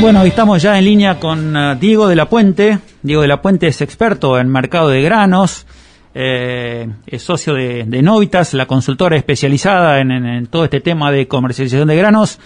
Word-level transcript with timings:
Bueno, 0.00 0.20
hoy 0.20 0.28
estamos 0.28 0.62
ya 0.62 0.78
en 0.78 0.84
línea 0.84 1.18
con 1.18 1.56
uh, 1.56 1.74
Diego 1.74 2.06
de 2.06 2.16
la 2.16 2.28
Puente. 2.28 2.78
Diego 3.02 3.22
de 3.22 3.28
la 3.28 3.40
Puente 3.40 3.66
es 3.66 3.80
experto 3.80 4.38
en 4.38 4.48
mercado 4.48 4.90
de 4.90 5.02
granos, 5.02 5.66
eh, 6.14 6.86
es 7.06 7.22
socio 7.22 7.54
de, 7.54 7.84
de, 7.84 8.02
Novitas, 8.02 8.54
la 8.54 8.66
consultora 8.66 9.16
especializada 9.16 10.00
en, 10.00 10.10
en, 10.10 10.26
en, 10.26 10.46
todo 10.46 10.64
este 10.64 10.80
tema 10.80 11.10
de 11.10 11.26
comercialización 11.26 11.88
de 11.88 11.96
granos. 11.96 12.38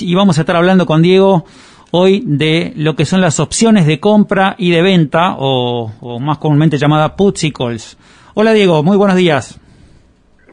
Y 0.00 0.14
vamos 0.14 0.38
a 0.38 0.40
estar 0.42 0.56
hablando 0.56 0.86
con 0.86 1.02
Diego 1.02 1.44
hoy 1.90 2.22
de 2.26 2.72
lo 2.76 2.96
que 2.96 3.04
son 3.04 3.20
las 3.20 3.40
opciones 3.40 3.86
de 3.86 4.00
compra 4.00 4.54
y 4.58 4.70
de 4.70 4.82
venta, 4.82 5.36
o, 5.38 5.92
o 6.00 6.18
más 6.18 6.38
comúnmente 6.38 6.78
llamada 6.78 7.14
puts 7.14 7.44
y 7.44 7.52
calls. 7.52 7.98
Hola 8.34 8.52
Diego, 8.52 8.82
muy 8.82 8.96
buenos 8.96 9.16
días. 9.16 9.60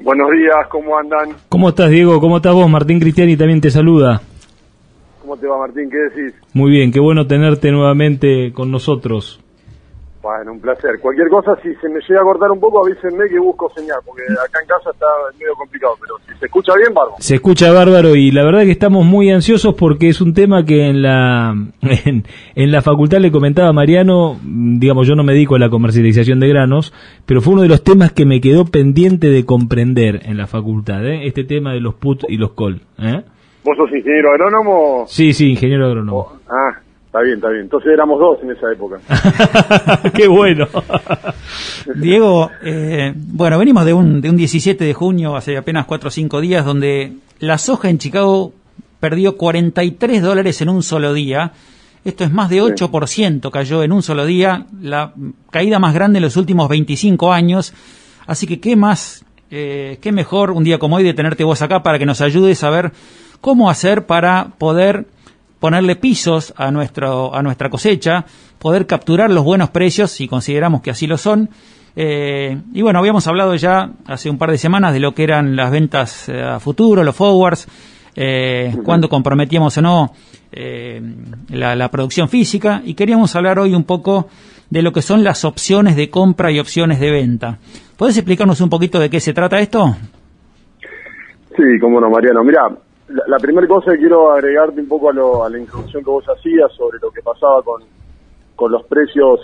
Buenos 0.02 0.30
días, 0.32 0.55
¿cómo 0.70 0.98
andan? 0.98 1.36
¿Cómo 1.50 1.70
estás 1.70 1.89
Diego? 1.89 2.20
¿Cómo 2.20 2.38
estás 2.38 2.54
vos? 2.54 2.70
Martín 2.70 3.00
Cristiani 3.00 3.36
también 3.36 3.62
te 3.62 3.71
saluda. 3.71 4.21
¿Cómo 5.28 5.41
te 5.41 5.46
va 5.46 5.57
Martín? 5.57 5.89
¿Qué 5.89 5.98
decís? 5.98 6.34
Muy 6.54 6.71
bien, 6.71 6.89
qué 6.89 7.02
bueno 7.02 7.27
tenerte 7.27 7.70
nuevamente 7.70 8.54
con 8.54 8.72
nosotros. 8.72 9.44
Bueno, 10.22 10.54
un 10.54 10.62
placer. 10.62 11.02
Cualquier 11.02 11.27
cosa, 11.27 11.54
si 11.62 11.76
se 11.76 11.90
me 11.90 11.99
llega 11.99 12.22
a 12.22 12.23
cortar 12.23 12.49
un 12.49 12.62
poco, 12.62 12.85
avísenme 12.85 13.27
que 13.27 13.38
busco 13.38 13.70
señal, 13.76 13.98
porque 14.05 14.21
acá 14.23 14.59
en 14.62 14.68
casa 14.70 14.91
está 14.91 15.05
medio 15.38 15.54
complicado, 15.55 15.95
pero 15.99 16.16
si 16.26 16.40
se 16.40 16.45
escucha 16.45 16.71
bien, 16.77 16.94
bárbaro. 16.94 17.18
Se 17.20 17.35
escucha 17.35 17.73
bárbaro 17.73 18.16
y 18.16 18.32
la 18.32 18.45
verdad 18.45 18.62
que 18.62 18.71
estamos 18.71 19.05
muy 19.05 19.30
ansiosos 19.30 19.76
porque 19.76 20.08
es 20.08 20.21
un 20.21 20.34
tema 20.34 20.63
que 20.63 20.88
en 20.88 21.02
la 21.02 21.54
en, 21.82 22.23
en, 22.55 22.71
la 22.71 22.82
facultad 22.82 23.18
le 23.18 23.30
comentaba 23.30 23.73
Mariano, 23.73 24.40
digamos, 24.46 25.09
yo 25.09 25.16
no 25.16 25.26
me 25.26 25.34
dedico 25.34 25.55
a 25.55 25.59
la 25.59 25.70
comercialización 25.70 26.40
de 26.40 26.48
granos, 26.48 26.94
pero 27.26 27.41
fue 27.41 27.52
uno 27.52 27.63
de 27.63 27.68
los 27.68 27.84
temas 27.84 28.13
que 28.13 28.26
me 28.26 28.40
quedó 28.40 28.63
pendiente 28.63 29.30
de 29.30 29.46
comprender 29.46 30.21
en 30.23 30.38
la 30.38 30.48
facultad, 30.48 31.05
¿eh? 31.05 31.27
este 31.27 31.44
tema 31.44 31.73
de 31.73 31.82
los 31.82 31.96
put 31.96 32.23
y 32.30 32.38
los 32.38 32.54
call. 32.54 32.82
¿eh? 32.98 33.26
¿Vos 33.67 33.76
sos 33.76 33.91
ingeniero 33.91 34.31
agrónomo? 34.31 35.03
Sí, 35.07 35.34
sí, 35.34 35.49
ingeniero 35.49 35.88
agrónomo. 35.88 36.20
Oh, 36.20 36.38
ah, 36.48 36.80
Está 37.07 37.20
bien, 37.21 37.35
está 37.35 37.49
bien. 37.49 37.63
Entonces 37.63 37.91
éramos 37.91 38.17
dos 38.17 38.40
en 38.41 38.52
esa 38.52 38.71
época. 38.71 39.02
Qué 40.13 40.26
bueno. 40.26 40.68
Diego, 41.95 42.49
eh, 42.63 43.12
bueno, 43.13 43.60
venimos 43.60 43.84
de 43.84 43.93
un, 43.93 44.21
de 44.21 44.29
un 44.29 44.38
17 44.38 44.85
de 44.85 44.93
junio, 44.93 45.35
hace 45.35 45.57
apenas 45.57 45.85
4 45.85 46.07
o 46.07 46.12
5 46.12 46.40
días, 46.40 46.63
donde 46.63 47.12
la 47.40 47.57
soja 47.57 47.90
en 47.90 47.98
Chicago 47.98 48.54
perdió 49.01 49.35
43 49.35 50.21
dólares 50.21 50.62
en 50.62 50.70
un 50.70 50.82
solo 50.82 51.13
día. 51.13 51.51
Esto 52.05 52.23
es 52.23 52.32
más 52.32 52.49
de 52.49 52.63
8% 52.63 53.51
cayó 53.51 53.84
en 53.84 53.91
un 53.91 54.01
solo 54.01 54.26
día, 54.26 54.65
la 54.82 55.12
caída 55.51 55.77
más 55.77 55.93
grande 55.93 56.20
en 56.20 56.23
los 56.23 56.38
últimos 56.38 56.70
25 56.70 57.34
años. 57.34 57.73
Así 58.27 58.48
que, 58.48 58.62
¿qué 58.62 58.77
más, 58.77 59.26
eh, 59.51 59.98
qué 60.01 60.12
mejor 60.12 60.51
un 60.51 60.63
día 60.63 60.79
como 60.79 60.98
hoy 60.98 61.03
de 61.03 61.13
tenerte 61.13 61.43
vos 61.43 61.62
acá 61.62 61.84
para 61.84 61.99
que 61.99 62.05
nos 62.05 62.21
ayudes 62.21 62.63
a 62.63 62.70
ver 62.70 62.91
cómo 63.41 63.70
hacer 63.70 64.06
para 64.06 64.50
poder 64.57 65.07
ponerle 65.59 65.95
pisos 65.95 66.53
a, 66.57 66.72
nuestro, 66.72 67.34
a 67.34 67.41
nuestra 67.41 67.69
cosecha, 67.69 68.25
poder 68.59 68.85
capturar 68.85 69.29
los 69.31 69.44
buenos 69.44 69.69
precios, 69.69 70.12
si 70.12 70.28
consideramos 70.28 70.81
que 70.81 70.91
así 70.91 71.07
lo 71.07 71.17
son. 71.17 71.50
Eh, 71.95 72.56
y 72.73 72.81
bueno, 72.81 73.00
habíamos 73.00 73.25
hablado 73.25 73.56
ya 73.56 73.91
hace 74.06 74.29
un 74.29 74.38
par 74.38 74.51
de 74.51 74.59
semanas 74.59 74.94
de 74.94 75.00
lo 75.00 75.16
que 75.16 75.23
eran 75.23 75.56
las 75.56 75.72
ventas 75.72 76.29
eh, 76.29 76.41
a 76.41 76.59
futuro, 76.59 77.03
los 77.03 77.16
forwards, 77.16 77.67
eh, 78.16 78.75
cuándo 78.84 79.09
comprometíamos 79.09 79.78
o 79.78 79.81
no 79.81 80.13
eh, 80.51 81.01
la, 81.50 81.75
la, 81.75 81.89
producción 81.89 82.29
física, 82.29 82.81
y 82.84 82.94
queríamos 82.94 83.35
hablar 83.35 83.59
hoy 83.59 83.73
un 83.73 83.84
poco 83.84 84.28
de 84.69 84.81
lo 84.81 84.91
que 84.91 85.01
son 85.01 85.23
las 85.23 85.46
opciones 85.46 85.96
de 85.96 86.09
compra 86.09 86.51
y 86.51 86.59
opciones 86.59 87.00
de 87.00 87.12
venta. 87.12 87.59
¿Puedes 87.97 88.18
explicarnos 88.18 88.62
un 88.62 88.69
poquito 88.69 89.00
de 89.00 89.09
qué 89.09 89.19
se 89.19 89.34
trata 89.34 89.59
esto? 89.59 89.96
Sí, 91.56 91.79
cómo 91.81 92.00
no, 92.00 92.09
Mariano. 92.09 92.44
Mira, 92.44 92.69
la, 93.07 93.38
primera 93.38 93.68
cosa 93.68 93.91
que 93.91 94.00
quiero 94.00 94.31
agregarte 94.31 94.79
un 94.79 94.88
poco 94.88 95.09
a, 95.09 95.13
lo, 95.13 95.44
a, 95.44 95.50
la 95.50 95.57
introducción 95.57 96.03
que 96.03 96.09
vos 96.09 96.25
hacías 96.28 96.72
sobre 96.73 97.00
lo 97.00 97.09
que 97.12 97.22
pasaba 97.22 97.63
con, 97.63 97.81
con 98.56 98.72
los 98.72 98.85
precios 98.85 99.40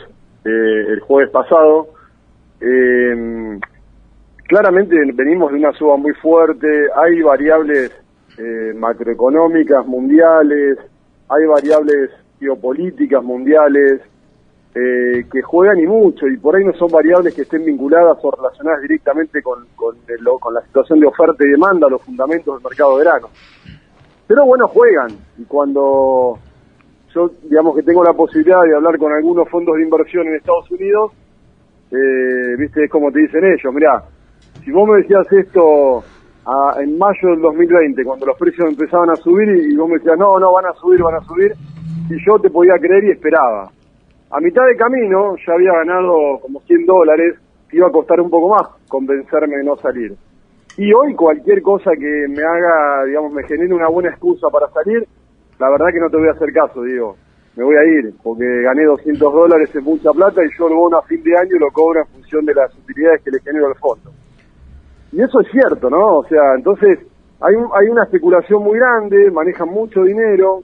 eh, 0.46 0.86
el 0.90 1.00
jueves 1.00 1.32
pasado. 1.32 1.88
Eh, 2.62 3.60
claramente 4.48 4.96
venimos 5.14 5.52
de 5.52 5.58
una 5.58 5.72
suba 5.74 5.98
muy 5.98 6.14
fuerte, 6.14 6.68
hay 6.96 7.22
variables 7.22 7.92
eh, 8.38 8.74
macroeconómicas 8.76 9.86
mundiales, 9.88 10.78
hay 11.30 11.46
variables 11.46 12.12
geopolíticas 12.40 13.24
mundiales 13.24 14.02
eh, 14.76 15.26
que 15.32 15.42
juegan 15.44 15.80
y 15.80 15.86
mucho, 15.86 16.28
y 16.28 16.38
por 16.38 16.56
ahí 16.56 16.66
no 16.66 16.74
son 16.74 16.90
variables 16.92 17.36
que 17.36 17.44
estén 17.44 17.64
vinculadas 17.64 18.18
o 18.24 18.32
relacionadas 18.32 18.82
directamente 18.82 19.42
con, 19.44 19.68
con, 19.76 19.96
el, 20.08 20.26
con 20.40 20.54
la 20.54 20.62
situación 20.62 21.00
de 21.00 21.06
oferta 21.06 21.46
y 21.46 21.52
demanda, 21.52 21.88
los 21.88 22.02
fundamentos 22.02 22.56
del 22.56 22.64
mercado 22.64 22.98
de 22.98 23.04
grano. 23.04 23.30
Pero 24.28 24.46
bueno, 24.46 24.68
juegan, 24.68 25.12
y 25.38 25.44
cuando 25.44 26.40
yo, 27.14 27.30
digamos 27.44 27.76
que 27.76 27.84
tengo 27.84 28.04
la 28.04 28.14
posibilidad 28.14 28.64
de 28.64 28.76
hablar 28.76 28.98
con 28.98 29.12
algunos 29.12 29.48
fondos 29.48 29.76
de 29.76 29.84
inversión 29.84 30.26
en 30.28 30.36
Estados 30.36 30.72
Unidos, 30.72 31.12
eh, 31.92 32.56
viste, 32.58 32.86
es 32.86 32.90
como 32.90 33.12
te 33.12 33.20
dicen 33.20 33.46
ellos, 33.46 33.72
mira, 33.72 34.04
si 34.66 34.72
vos 34.72 34.90
me 34.90 34.98
decías 35.02 35.32
esto 35.32 36.04
a, 36.48 36.82
en 36.82 36.98
mayo 36.98 37.30
del 37.30 37.42
2020, 37.42 38.04
cuando 38.04 38.26
los 38.26 38.38
precios 38.40 38.68
empezaban 38.70 39.12
a 39.12 39.16
subir 39.18 39.48
y, 39.50 39.74
y 39.74 39.76
vos 39.76 39.88
me 39.88 39.98
decías, 40.00 40.18
no, 40.18 40.40
no, 40.40 40.52
van 40.52 40.66
a 40.66 40.74
subir, 40.74 41.00
van 41.04 41.14
a 41.14 41.22
subir, 41.26 41.54
y 42.10 42.26
yo 42.26 42.40
te 42.40 42.50
podía 42.50 42.74
creer 42.80 43.04
y 43.04 43.12
esperaba 43.12 43.70
a 44.34 44.40
mitad 44.40 44.66
de 44.66 44.76
camino 44.76 45.36
ya 45.46 45.54
había 45.54 45.74
ganado 45.74 46.40
como 46.42 46.60
100 46.62 46.86
dólares, 46.88 47.36
iba 47.72 47.88
a 47.88 47.92
costar 47.92 48.20
un 48.20 48.32
poco 48.32 48.50
más 48.50 48.64
convencerme 48.88 49.58
de 49.58 49.64
no 49.64 49.76
salir. 49.78 50.16
Y 50.76 50.92
hoy 50.92 51.14
cualquier 51.14 51.62
cosa 51.62 51.92
que 51.92 52.26
me 52.30 52.42
haga, 52.42 53.06
digamos, 53.06 53.32
me 53.32 53.44
genere 53.44 53.72
una 53.76 53.90
buena 53.90 54.10
excusa 54.10 54.48
para 54.52 54.68
salir, 54.70 55.06
la 55.60 55.70
verdad 55.70 55.86
que 55.94 56.00
no 56.00 56.10
te 56.10 56.18
voy 56.18 56.30
a 56.30 56.32
hacer 56.32 56.52
caso, 56.52 56.82
digo, 56.82 57.16
me 57.56 57.64
voy 57.64 57.76
a 57.76 57.84
ir, 57.84 58.12
porque 58.24 58.44
gané 58.64 58.86
200 58.86 59.34
dólares 59.34 59.70
en 59.76 59.84
mucha 59.84 60.10
plata 60.12 60.42
y 60.44 60.50
yo 60.58 60.68
bono 60.68 60.98
a 60.98 61.04
fin 61.04 61.22
de 61.22 61.38
año 61.38 61.60
lo 61.60 61.70
cobro 61.70 62.00
en 62.00 62.08
función 62.08 62.44
de 62.44 62.56
las 62.56 62.76
utilidades 62.76 63.22
que 63.22 63.30
le 63.30 63.40
genero 63.40 63.68
al 63.68 63.76
fondo. 63.76 64.10
Y 65.12 65.22
eso 65.22 65.42
es 65.42 65.48
cierto, 65.52 65.92
¿no? 65.92 66.18
O 66.18 66.24
sea, 66.26 66.56
entonces 66.56 66.98
hay, 67.40 67.54
un, 67.54 67.70
hay 67.72 67.88
una 67.88 68.06
especulación 68.06 68.64
muy 68.64 68.80
grande, 68.80 69.30
manejan 69.30 69.70
mucho 69.70 70.02
dinero, 70.02 70.64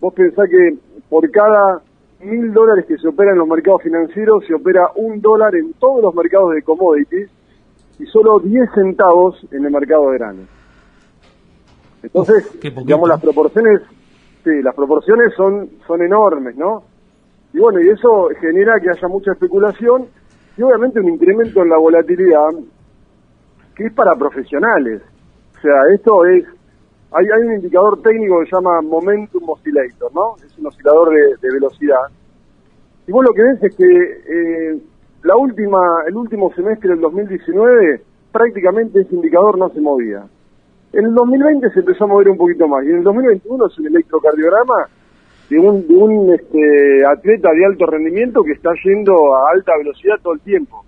vos 0.00 0.12
pensás 0.12 0.48
que 0.50 0.74
por 1.08 1.30
cada 1.30 1.82
mil 2.20 2.52
dólares 2.52 2.86
que 2.86 2.96
se 2.98 3.08
opera 3.08 3.32
en 3.32 3.38
los 3.38 3.48
mercados 3.48 3.82
financieros, 3.82 4.44
se 4.46 4.54
opera 4.54 4.90
un 4.96 5.20
dólar 5.20 5.54
en 5.54 5.72
todos 5.74 6.02
los 6.02 6.14
mercados 6.14 6.54
de 6.54 6.62
commodities 6.62 7.30
y 7.98 8.06
solo 8.06 8.38
10 8.40 8.70
centavos 8.74 9.46
en 9.50 9.64
el 9.64 9.70
mercado 9.70 10.10
de 10.10 10.18
granos. 10.18 10.46
Entonces, 12.02 12.46
Uf, 12.54 12.84
digamos, 12.84 13.08
las 13.08 13.20
proporciones, 13.20 13.82
sí, 14.44 14.62
las 14.62 14.74
proporciones 14.74 15.34
son, 15.34 15.68
son 15.86 16.02
enormes, 16.02 16.56
¿no? 16.56 16.84
Y 17.52 17.58
bueno, 17.58 17.80
y 17.80 17.88
eso 17.88 18.28
genera 18.40 18.78
que 18.80 18.90
haya 18.90 19.08
mucha 19.08 19.32
especulación 19.32 20.06
y 20.56 20.62
obviamente 20.62 21.00
un 21.00 21.08
incremento 21.08 21.62
en 21.62 21.70
la 21.70 21.78
volatilidad 21.78 22.50
que 23.74 23.86
es 23.86 23.92
para 23.92 24.14
profesionales. 24.14 25.02
O 25.58 25.60
sea, 25.60 25.72
esto 25.94 26.24
es 26.26 26.44
hay, 27.12 27.26
hay 27.26 27.42
un 27.42 27.54
indicador 27.54 28.00
técnico 28.02 28.40
que 28.40 28.46
se 28.46 28.56
llama 28.56 28.80
Momentum 28.82 29.48
Oscillator, 29.48 30.12
¿no? 30.14 30.36
Es 30.44 30.56
un 30.58 30.66
oscilador 30.66 31.10
de, 31.10 31.50
velocidad. 31.50 32.06
Y 33.06 33.12
vos 33.12 33.24
lo 33.24 33.32
que 33.32 33.42
ves 33.42 33.62
es 33.62 33.76
que 33.76 33.84
eh, 33.84 34.78
la 35.22 35.36
última, 35.36 36.04
el 36.06 36.16
último 36.16 36.52
semestre 36.54 36.90
del 36.90 37.00
2019 37.00 38.02
prácticamente 38.32 39.00
ese 39.00 39.14
indicador 39.14 39.56
no 39.58 39.68
se 39.70 39.80
movía. 39.80 40.24
En 40.92 41.04
el 41.06 41.14
2020 41.14 41.70
se 41.70 41.80
empezó 41.80 42.04
a 42.04 42.08
mover 42.08 42.28
un 42.28 42.36
poquito 42.36 42.68
más 42.68 42.84
y 42.84 42.90
en 42.90 42.98
el 42.98 43.02
2021 43.02 43.66
es 43.66 43.78
un 43.78 43.86
electrocardiograma 43.86 44.88
de 45.48 45.58
un, 45.58 45.86
de 45.86 45.94
un 45.94 46.34
este, 46.34 47.06
atleta 47.06 47.50
de 47.52 47.64
alto 47.64 47.86
rendimiento 47.86 48.42
que 48.42 48.52
está 48.52 48.70
yendo 48.84 49.34
a 49.36 49.50
alta 49.50 49.72
velocidad 49.78 50.16
todo 50.22 50.34
el 50.34 50.40
tiempo. 50.40 50.84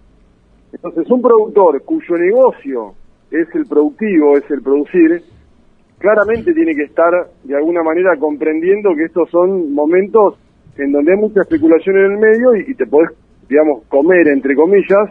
Entonces 0.72 1.10
un 1.10 1.22
productor 1.22 1.82
cuyo 1.82 2.16
negocio 2.16 2.94
es 3.30 3.48
el 3.54 3.66
productivo, 3.66 4.36
es 4.36 4.50
el 4.50 4.62
producir, 4.62 5.22
claramente 5.98 6.52
tiene 6.54 6.74
que 6.74 6.84
estar 6.84 7.12
de 7.44 7.56
alguna 7.56 7.82
manera 7.82 8.16
comprendiendo 8.16 8.94
que 8.94 9.04
estos 9.04 9.28
son 9.30 9.72
momentos 9.72 10.38
en 10.76 10.92
donde 10.92 11.12
hay 11.12 11.18
mucha 11.18 11.40
especulación 11.40 11.96
en 11.96 12.12
el 12.12 12.18
medio 12.18 12.54
y, 12.54 12.74
te 12.74 12.86
podés, 12.86 13.10
digamos, 13.48 13.84
comer, 13.88 14.28
entre 14.28 14.54
comillas, 14.54 15.10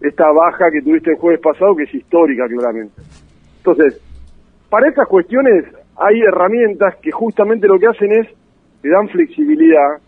esta 0.00 0.30
baja 0.30 0.70
que 0.70 0.82
tuviste 0.82 1.12
el 1.12 1.16
jueves 1.16 1.40
pasado, 1.40 1.74
que 1.74 1.84
es 1.84 1.94
histórica, 1.94 2.46
claramente. 2.46 3.00
Entonces, 3.58 4.00
para 4.68 4.88
estas 4.88 5.08
cuestiones 5.08 5.64
hay 5.96 6.20
herramientas 6.20 6.96
que 7.00 7.10
justamente 7.10 7.66
lo 7.66 7.78
que 7.78 7.86
hacen 7.86 8.12
es, 8.12 8.28
te 8.82 8.90
dan 8.90 9.08
flexibilidad 9.08 9.98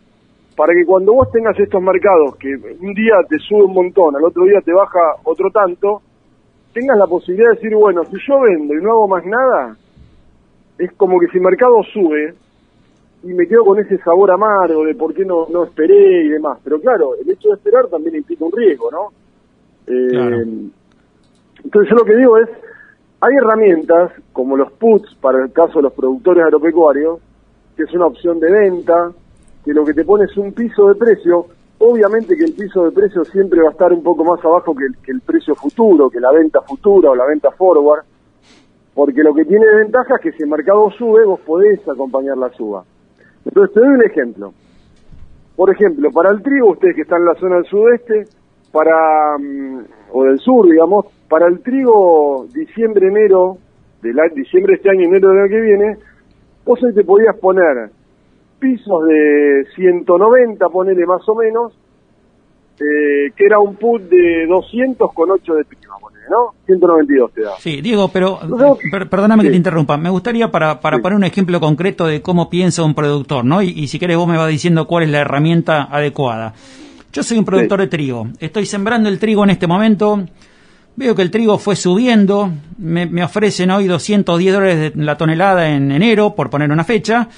para 0.54 0.74
que 0.74 0.84
cuando 0.84 1.14
vos 1.14 1.30
tengas 1.32 1.58
estos 1.58 1.80
mercados, 1.80 2.36
que 2.36 2.54
un 2.80 2.92
día 2.92 3.14
te 3.28 3.38
sube 3.38 3.62
un 3.62 3.72
montón, 3.72 4.14
al 4.16 4.24
otro 4.24 4.44
día 4.44 4.60
te 4.60 4.72
baja 4.72 4.98
otro 5.24 5.50
tanto, 5.50 6.02
tengas 6.74 6.98
la 6.98 7.06
posibilidad 7.06 7.50
de 7.50 7.54
decir, 7.54 7.74
bueno, 7.74 8.04
si 8.04 8.16
yo 8.26 8.40
vendo 8.40 8.74
y 8.74 8.82
no 8.82 8.90
hago 8.90 9.08
más 9.08 9.24
nada, 9.24 9.76
es 10.78 10.92
como 10.92 11.18
que 11.18 11.26
si 11.28 11.38
el 11.38 11.44
mercado 11.44 11.82
sube 11.92 12.34
y 13.24 13.34
me 13.34 13.46
quedo 13.46 13.64
con 13.64 13.78
ese 13.78 13.98
sabor 13.98 14.30
amargo 14.30 14.84
de 14.84 14.94
por 14.94 15.12
qué 15.12 15.24
no, 15.24 15.46
no 15.50 15.64
esperé 15.64 16.24
y 16.24 16.28
demás. 16.28 16.58
Pero 16.62 16.80
claro, 16.80 17.14
el 17.16 17.28
hecho 17.28 17.48
de 17.48 17.54
esperar 17.54 17.88
también 17.88 18.16
implica 18.16 18.44
un 18.44 18.52
riesgo, 18.52 18.90
¿no? 18.90 19.08
Eh, 19.86 20.08
claro. 20.10 20.36
Entonces 21.64 21.90
yo 21.90 21.96
lo 21.96 22.04
que 22.04 22.16
digo 22.16 22.38
es, 22.38 22.48
hay 23.20 23.34
herramientas 23.34 24.12
como 24.32 24.56
los 24.56 24.70
puts 24.72 25.16
para 25.16 25.42
el 25.42 25.52
caso 25.52 25.78
de 25.80 25.82
los 25.82 25.92
productores 25.92 26.44
agropecuarios 26.44 27.18
que 27.78 27.84
es 27.84 27.94
una 27.94 28.06
opción 28.06 28.40
de 28.40 28.50
venta, 28.50 29.12
que 29.64 29.72
lo 29.72 29.84
que 29.84 29.94
te 29.94 30.04
pone 30.04 30.24
es 30.24 30.36
un 30.36 30.52
piso 30.52 30.88
de 30.88 30.96
precio. 30.96 31.46
Obviamente 31.78 32.36
que 32.36 32.42
el 32.42 32.52
piso 32.52 32.84
de 32.84 32.90
precio 32.90 33.24
siempre 33.24 33.62
va 33.62 33.68
a 33.68 33.70
estar 33.70 33.92
un 33.92 34.02
poco 34.02 34.24
más 34.24 34.44
abajo 34.44 34.74
que 34.74 34.84
el, 34.84 34.96
que 34.98 35.12
el 35.12 35.20
precio 35.20 35.54
futuro, 35.54 36.10
que 36.10 36.18
la 36.18 36.32
venta 36.32 36.60
futura 36.62 37.10
o 37.10 37.14
la 37.14 37.24
venta 37.24 37.52
forward, 37.52 38.02
porque 38.98 39.22
lo 39.22 39.32
que 39.32 39.44
tiene 39.44 39.64
de 39.64 39.76
ventaja 39.76 40.16
es 40.16 40.20
que 40.22 40.32
si 40.32 40.42
el 40.42 40.48
mercado 40.48 40.90
sube, 40.90 41.24
vos 41.24 41.38
podés 41.46 41.78
acompañar 41.88 42.36
la 42.36 42.48
suba. 42.48 42.82
Entonces 43.44 43.72
te 43.72 43.78
doy 43.78 43.90
un 43.90 44.02
ejemplo. 44.02 44.52
Por 45.54 45.70
ejemplo, 45.70 46.10
para 46.10 46.30
el 46.30 46.42
trigo, 46.42 46.72
ustedes 46.72 46.96
que 46.96 47.02
están 47.02 47.20
en 47.20 47.26
la 47.26 47.34
zona 47.36 47.56
del 47.58 47.66
sudeste, 47.66 48.24
para 48.72 49.38
mm, 49.38 49.84
o 50.10 50.24
del 50.24 50.40
sur, 50.40 50.68
digamos, 50.68 51.06
para 51.28 51.46
el 51.46 51.60
trigo 51.60 52.46
diciembre, 52.52 53.06
enero, 53.06 53.58
del 54.02 54.16
diciembre 54.34 54.72
de 54.72 54.76
este 54.78 54.90
año, 54.90 55.04
enero 55.04 55.28
del 55.28 55.42
año 55.42 55.48
que 55.48 55.60
viene, 55.60 55.96
vos 56.64 56.82
ahí 56.82 56.92
te 56.92 57.04
podías 57.04 57.36
poner 57.36 57.90
pisos 58.58 59.06
de 59.06 59.64
190, 59.76 60.68
ponele 60.70 61.06
más 61.06 61.22
o 61.28 61.36
menos, 61.36 61.72
eh, 62.80 63.32
que 63.36 63.44
era 63.44 63.58
un 63.58 63.76
put 63.76 64.02
de 64.02 64.46
200 64.46 65.12
con 65.12 65.30
8 65.30 65.54
de 65.54 65.64
prima, 65.64 65.94
¿no? 66.30 66.54
192 66.66 67.32
te 67.32 67.42
da. 67.42 67.52
Sí, 67.58 67.80
Diego, 67.80 68.08
pero 68.08 68.38
perdóname 69.10 69.44
que 69.44 69.50
te 69.50 69.56
interrumpa. 69.56 69.96
Me 69.96 70.10
gustaría 70.10 70.50
para, 70.50 70.80
para 70.80 70.98
poner 70.98 71.16
un 71.16 71.24
ejemplo 71.24 71.60
concreto 71.60 72.06
de 72.06 72.22
cómo 72.22 72.50
piensa 72.50 72.82
un 72.82 72.94
productor, 72.94 73.44
¿no? 73.44 73.62
Y, 73.62 73.70
y 73.70 73.88
si 73.88 73.98
querés 73.98 74.16
vos 74.16 74.28
me 74.28 74.36
vas 74.36 74.48
diciendo 74.48 74.86
cuál 74.86 75.04
es 75.04 75.10
la 75.10 75.20
herramienta 75.20 75.84
adecuada. 75.84 76.54
Yo 77.12 77.22
soy 77.22 77.38
un 77.38 77.44
productor 77.44 77.80
de 77.80 77.86
trigo. 77.86 78.28
Estoy 78.38 78.66
sembrando 78.66 79.08
el 79.08 79.18
trigo 79.18 79.42
en 79.44 79.50
este 79.50 79.66
momento. 79.66 80.24
Veo 80.94 81.14
que 81.14 81.22
el 81.22 81.30
trigo 81.30 81.58
fue 81.58 81.74
subiendo. 81.74 82.52
Me, 82.76 83.22
ofrecen 83.24 83.70
hoy 83.70 83.86
210 83.86 84.52
dólares 84.54 84.94
de 84.94 85.02
la 85.02 85.16
tonelada 85.16 85.70
en 85.70 85.90
enero, 85.90 86.34
por 86.34 86.50
poner 86.50 86.70
una 86.70 86.84
fecha. 86.84 87.28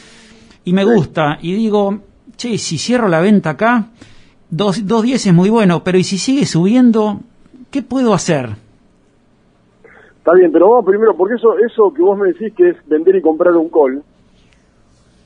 Y 0.65 0.73
me 0.73 0.85
gusta. 0.85 1.39
Y 1.41 1.55
digo, 1.55 2.01
che, 2.37 2.59
si 2.59 2.79
cierro 2.79 3.07
la 3.09 3.21
venta 3.21 3.51
acá, 3.51 3.87
210 4.51 5.27
es 5.27 5.35
muy 5.35 5.51
bueno, 5.51 5.83
pero 5.85 5.99
¿y 5.99 6.05
si 6.05 6.19
sigue 6.19 6.47
subiendo? 6.47 7.21
¿Qué 7.71 7.83
puedo 7.83 8.15
hacer? 8.15 8.51
Está 10.19 10.35
bien, 10.35 10.53
pero 10.53 10.71
vamos 10.71 10.85
primero, 10.85 11.17
porque 11.17 11.35
eso, 11.35 11.57
eso 11.59 11.93
que 11.95 12.03
vos 12.03 12.19
me 12.19 12.29
decís 12.29 12.53
que 12.57 12.71
es 12.71 12.77
vender 12.89 13.17
y 13.17 13.23
comprar 13.23 13.55
un 13.55 13.69
call, 13.69 14.03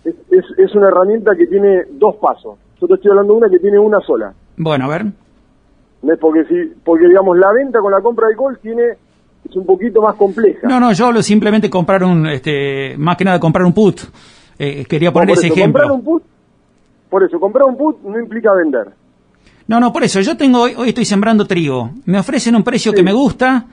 es, 0.05 0.45
es 0.59 0.75
una 0.75 0.89
herramienta 0.89 1.35
que 1.37 1.47
tiene 1.47 1.85
dos 1.93 2.17
pasos. 2.17 2.59
Yo 2.81 2.87
te 2.87 2.95
estoy 2.95 3.11
hablando 3.11 3.33
de 3.33 3.39
una 3.39 3.51
que 3.51 3.59
tiene 3.59 3.79
una 3.79 4.01
sola. 4.01 4.33
Bueno, 4.57 4.85
a 4.85 4.89
ver. 4.89 5.07
Porque, 6.21 6.45
si, 6.45 6.75
porque 6.85 7.09
digamos, 7.09 7.39
la 7.39 7.51
venta 7.53 7.81
con 7.81 7.91
la 7.91 8.03
compra 8.03 8.29
de 8.29 8.37
call 8.37 8.59
tiene 8.59 8.83
es 9.49 9.57
un 9.57 9.65
poquito 9.65 10.03
más 10.03 10.15
compleja. 10.17 10.69
No, 10.69 10.79
no, 10.79 10.93
yo 10.93 11.07
hablo 11.07 11.23
simplemente 11.23 11.71
comprar 11.71 12.05
un, 12.05 12.27
este, 12.27 12.95
más 12.99 13.17
que 13.17 13.25
nada 13.25 13.41
comprar 13.41 13.65
un 13.65 13.73
put. 13.73 14.01
Eh, 14.59 14.85
quería 14.87 15.13
poner 15.13 15.31
ese 15.31 15.49
ejemplo. 15.49 15.83
Comprar 15.83 15.93
un 15.93 16.05
put, 16.05 16.23
por 17.11 17.25
eso, 17.25 17.41
comprar 17.41 17.65
un 17.67 17.77
put 17.77 18.01
no 18.03 18.19
implica 18.19 18.53
vender. 18.53 18.89
No, 19.67 19.81
no, 19.81 19.93
por 19.93 20.05
eso, 20.05 20.21
yo 20.21 20.37
tengo, 20.37 20.63
hoy 20.63 20.89
estoy 20.89 21.05
sembrando 21.05 21.47
trigo. 21.47 21.91
Me 22.05 22.19
ofrecen 22.19 22.55
un 22.55 22.63
precio 22.63 22.93
que 22.93 23.03
me 23.03 23.13
gusta 23.13 23.67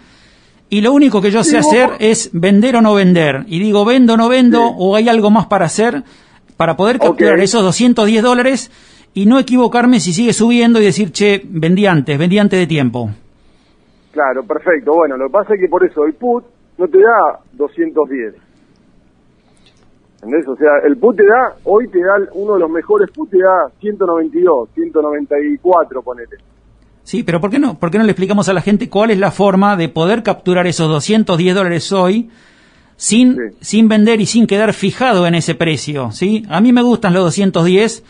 y 0.70 0.80
lo 0.80 0.94
único 0.94 1.22
que 1.22 1.32
yo 1.32 1.44
sé 1.44 1.58
hacer 1.58 1.90
es 2.00 2.30
vender 2.32 2.78
o 2.78 2.82
no 2.82 2.94
vender. 2.94 3.44
Y 3.48 3.60
digo, 3.60 3.84
vendo 3.84 4.14
o 4.14 4.18
no 4.18 4.30
vendo, 4.30 4.66
o 4.66 4.96
hay 4.96 5.10
algo 5.10 5.30
más 5.30 5.48
para 5.48 5.66
hacer 5.66 6.04
para 6.62 6.78
poder 6.78 7.00
capturar 7.00 7.40
esos 7.40 7.64
210 7.64 8.22
dólares 8.22 8.72
y 9.16 9.26
no 9.26 9.40
equivocarme 9.40 10.00
si 10.00 10.14
sigue 10.14 10.32
subiendo 10.32 10.80
y 10.80 10.86
decir, 10.86 11.12
che, 11.12 11.42
vendí 11.44 11.88
antes, 11.88 12.18
vendí 12.20 12.38
antes 12.38 12.60
de 12.60 12.68
tiempo. 12.68 13.10
Claro, 14.12 14.44
perfecto. 14.44 14.94
Bueno, 14.94 15.18
lo 15.18 15.26
que 15.26 15.32
pasa 15.32 15.56
es 15.56 15.60
que 15.60 15.68
por 15.68 15.84
eso 15.84 16.06
el 16.06 16.14
put 16.14 16.46
no 16.78 16.88
te 16.88 17.00
da 17.00 17.40
210. 17.54 18.36
¿Entendés? 20.22 20.48
O 20.48 20.56
sea, 20.56 20.78
el 20.86 20.98
put 20.98 21.18
te 21.18 21.26
da, 21.26 21.56
hoy 21.64 21.88
te 21.88 22.00
da 22.00 22.18
uno 22.34 22.54
de 22.54 22.60
los 22.60 22.70
mejores 22.70 23.10
put 23.12 23.30
te 23.30 23.40
da 23.40 23.70
192, 23.80 24.70
194, 24.76 26.02
ponete. 26.02 26.38
Sí, 27.04 27.24
pero 27.24 27.42
¿por 27.42 27.50
qué 27.50 27.58
no, 27.58 27.80
por 27.80 27.90
qué 27.90 27.98
no 27.98 28.04
le 28.04 28.12
explicamos 28.12 28.48
a 28.48 28.54
la 28.54 28.62
gente 28.62 28.90
cuál 28.90 29.12
es 29.12 29.18
la 29.18 29.32
forma 29.32 29.76
de 29.76 29.90
poder 29.90 30.22
capturar 30.22 30.68
esos 30.68 30.88
210 30.88 31.56
dólares 31.56 31.92
hoy 31.92 32.30
sin, 32.96 33.56
sin 33.60 33.88
vender 33.88 34.22
y 34.22 34.28
sin 34.28 34.46
quedar 34.46 34.74
fijado 34.74 35.26
en 35.26 35.34
ese 35.34 35.56
precio? 35.56 36.12
¿sí? 36.12 36.46
A 36.50 36.62
mí 36.62 36.72
me 36.72 36.84
gustan 36.84 37.14
los 37.14 37.24
210 37.24 38.04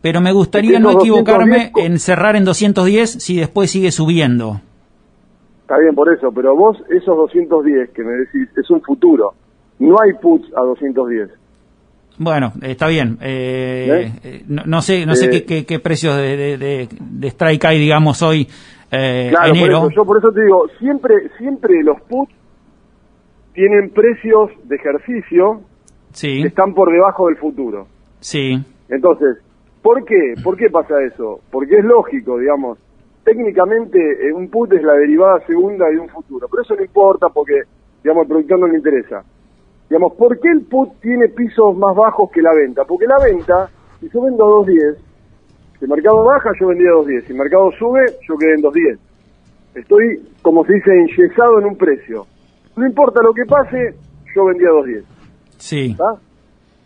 pero 0.00 0.20
me 0.20 0.32
gustaría 0.32 0.78
no 0.78 0.92
equivocarme 0.92 1.72
en 1.76 1.98
cerrar 1.98 2.36
en 2.36 2.44
210 2.44 3.10
si 3.22 3.36
después 3.36 3.70
sigue 3.70 3.90
subiendo. 3.90 4.60
Está 5.62 5.78
bien 5.78 5.94
por 5.94 6.12
eso, 6.12 6.30
pero 6.32 6.56
vos 6.56 6.78
esos 6.88 7.16
210 7.16 7.90
que 7.90 8.04
me 8.04 8.12
decís 8.12 8.48
es 8.56 8.70
un 8.70 8.80
futuro. 8.80 9.34
No 9.78 9.96
hay 10.00 10.12
puts 10.14 10.50
a 10.56 10.62
210. 10.62 11.30
Bueno, 12.18 12.52
está 12.62 12.88
bien. 12.88 13.18
Eh, 13.20 13.88
¿Eh? 13.90 14.12
Eh, 14.24 14.44
no, 14.48 14.82
sé, 14.82 15.06
no 15.06 15.14
sé 15.14 15.44
qué, 15.44 15.64
qué, 15.64 15.78
precios 15.78 16.16
de, 16.16 16.36
de, 16.36 16.88
de, 17.00 17.28
strike 17.28 17.64
hay, 17.64 17.78
digamos, 17.78 18.22
hoy. 18.22 18.46
claro, 18.90 19.54
enero. 19.54 19.80
Por 19.82 19.92
eso, 19.92 19.96
yo 19.96 20.04
por 20.04 20.18
eso 20.18 20.32
te 20.32 20.42
digo, 20.42 20.66
siempre, 20.78 21.14
siempre 21.38 21.82
los 21.82 22.00
puts 22.02 22.32
tienen 23.54 23.90
precios 23.90 24.50
de 24.64 24.76
ejercicio 24.76 25.62
sí. 26.12 26.42
que 26.42 26.48
están 26.48 26.74
por 26.74 26.92
debajo 26.92 27.26
del 27.26 27.36
futuro. 27.36 27.86
Sí. 28.20 28.62
Entonces, 28.88 29.38
¿Por 29.82 30.04
qué? 30.04 30.34
¿Por 30.42 30.56
qué 30.56 30.68
pasa 30.70 31.00
eso? 31.02 31.40
Porque 31.50 31.78
es 31.78 31.84
lógico, 31.84 32.38
digamos. 32.38 32.78
Técnicamente 33.24 33.98
eh, 33.98 34.32
un 34.32 34.48
put 34.48 34.72
es 34.72 34.82
la 34.82 34.94
derivada 34.94 35.40
segunda 35.46 35.88
de 35.88 35.98
un 35.98 36.08
futuro, 36.08 36.48
pero 36.50 36.62
eso 36.62 36.74
no 36.74 36.82
importa 36.82 37.28
porque, 37.28 37.62
digamos, 38.02 38.22
al 38.22 38.28
productor 38.28 38.58
no 38.58 38.66
le 38.66 38.76
interesa. 38.76 39.22
Digamos, 39.88 40.12
¿por 40.14 40.38
qué 40.38 40.50
el 40.50 40.62
put 40.62 41.00
tiene 41.00 41.28
pisos 41.28 41.76
más 41.76 41.96
bajos 41.96 42.30
que 42.30 42.42
la 42.42 42.52
venta? 42.52 42.84
Porque 42.84 43.06
la 43.06 43.18
venta, 43.18 43.70
si 44.00 44.08
yo 44.10 44.22
vendo 44.22 44.44
a 44.44 44.66
2.10, 44.66 44.96
si 45.78 45.84
el 45.84 45.90
mercado 45.90 46.24
baja, 46.24 46.50
yo 46.60 46.68
vendía 46.68 46.90
a 46.90 46.94
2.10. 46.94 47.24
Si 47.24 47.32
el 47.32 47.38
mercado 47.38 47.70
sube, 47.78 48.04
yo 48.28 48.36
quedé 48.36 48.54
en 48.54 48.62
2.10. 48.62 48.98
Estoy, 49.76 50.28
como 50.42 50.64
se 50.64 50.74
dice, 50.74 50.90
enyesado 50.92 51.60
en 51.60 51.66
un 51.66 51.76
precio. 51.76 52.26
No 52.76 52.86
importa 52.86 53.22
lo 53.22 53.32
que 53.32 53.44
pase, 53.44 53.94
yo 54.34 54.44
vendía 54.46 54.68
a 54.68 54.72
2.10. 54.72 55.04
Sí. 55.56 55.96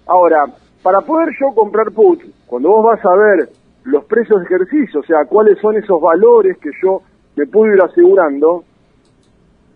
Ahora, 0.07 0.45
para 0.83 1.01
poder 1.01 1.31
yo 1.41 1.55
comprar 1.55 1.91
puts, 1.93 2.25
cuando 2.47 2.69
vos 2.69 2.85
vas 2.85 3.05
a 3.05 3.17
ver 3.17 3.49
los 3.85 4.05
precios 4.05 4.41
de 4.41 4.47
ejercicio, 4.47 5.01
o 5.01 5.05
sea, 5.05 5.25
cuáles 5.25 5.59
son 5.59 5.77
esos 5.77 6.01
valores 6.01 6.57
que 6.59 6.71
yo 6.83 7.03
me 7.37 7.47
puedo 7.47 7.73
ir 7.75 7.81
asegurando, 7.83 8.65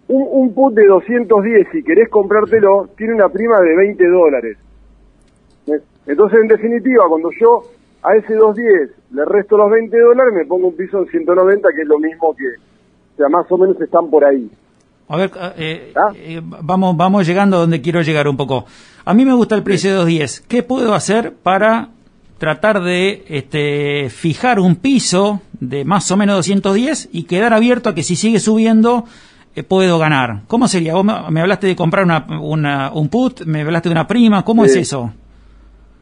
un, 0.08 0.26
un 0.30 0.54
put 0.54 0.74
de 0.74 0.86
210, 0.86 1.68
si 1.72 1.82
querés 1.82 2.08
comprártelo, 2.08 2.88
tiene 2.96 3.14
una 3.14 3.28
prima 3.28 3.60
de 3.60 3.76
20 3.76 4.08
dólares. 4.08 4.58
Entonces, 6.06 6.38
en 6.40 6.48
definitiva, 6.48 7.04
cuando 7.08 7.30
yo 7.40 7.62
a 8.02 8.14
ese 8.14 8.34
210 8.34 8.90
le 9.12 9.24
resto 9.24 9.56
los 9.56 9.70
20 9.70 9.98
dólares, 9.98 10.32
me 10.34 10.44
pongo 10.44 10.68
un 10.68 10.76
piso 10.76 11.00
en 11.00 11.08
190, 11.08 11.68
que 11.74 11.82
es 11.82 11.88
lo 11.88 11.98
mismo 11.98 12.34
que, 12.36 12.44
o 12.44 13.16
sea, 13.16 13.28
más 13.28 13.50
o 13.50 13.58
menos 13.58 13.80
están 13.80 14.08
por 14.08 14.24
ahí. 14.24 14.48
A 15.08 15.16
ver, 15.16 15.30
eh, 15.56 15.92
¿Ah? 15.96 16.12
eh, 16.14 16.40
vamos, 16.42 16.96
vamos 16.96 17.26
llegando 17.26 17.56
a 17.56 17.60
donde 17.60 17.80
quiero 17.80 18.02
llegar 18.02 18.28
un 18.28 18.36
poco. 18.36 18.66
A 19.04 19.14
mí 19.14 19.24
me 19.24 19.34
gusta 19.34 19.54
el 19.54 19.62
precio 19.62 19.90
de 19.90 19.96
210. 19.96 20.40
¿Qué 20.42 20.62
puedo 20.62 20.94
hacer 20.94 21.32
para 21.32 21.90
tratar 22.38 22.82
de 22.82 23.24
este, 23.28 24.10
fijar 24.10 24.58
un 24.58 24.76
piso 24.76 25.40
de 25.60 25.84
más 25.84 26.10
o 26.10 26.16
menos 26.16 26.36
210 26.36 27.10
y 27.12 27.24
quedar 27.24 27.52
abierto 27.52 27.88
a 27.88 27.94
que 27.94 28.02
si 28.02 28.16
sigue 28.16 28.40
subiendo 28.40 29.04
eh, 29.04 29.35
puedo 29.64 29.98
ganar? 29.98 30.42
¿Cómo 30.48 30.68
sería? 30.68 30.94
Vos 30.94 31.04
me 31.04 31.40
hablaste 31.40 31.66
de 31.66 31.76
comprar 31.76 32.04
una, 32.04 32.90
un 32.92 33.08
put, 33.08 33.44
me 33.46 33.62
hablaste 33.62 33.88
de 33.88 33.94
una 33.94 34.06
prima, 34.06 34.44
¿cómo 34.44 34.64
es 34.64 34.76
eso? 34.76 35.12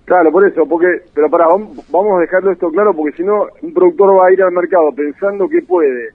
Claro, 0.04 0.30
por 0.30 0.46
eso, 0.46 0.66
porque, 0.68 0.87
pero 1.14 1.30
para, 1.30 1.46
vamos 1.46 2.18
a 2.18 2.20
dejarlo 2.20 2.52
esto 2.52 2.68
claro 2.68 2.92
porque 2.94 3.16
si 3.16 3.23
no, 3.23 3.46
un 3.62 3.73
productor 3.73 4.18
va 4.18 4.26
a 4.26 4.32
ir 4.32 4.42
al 4.42 4.52
mercado 4.52 4.90
pensando 4.94 5.49
que 5.49 5.62
puede 5.62 6.11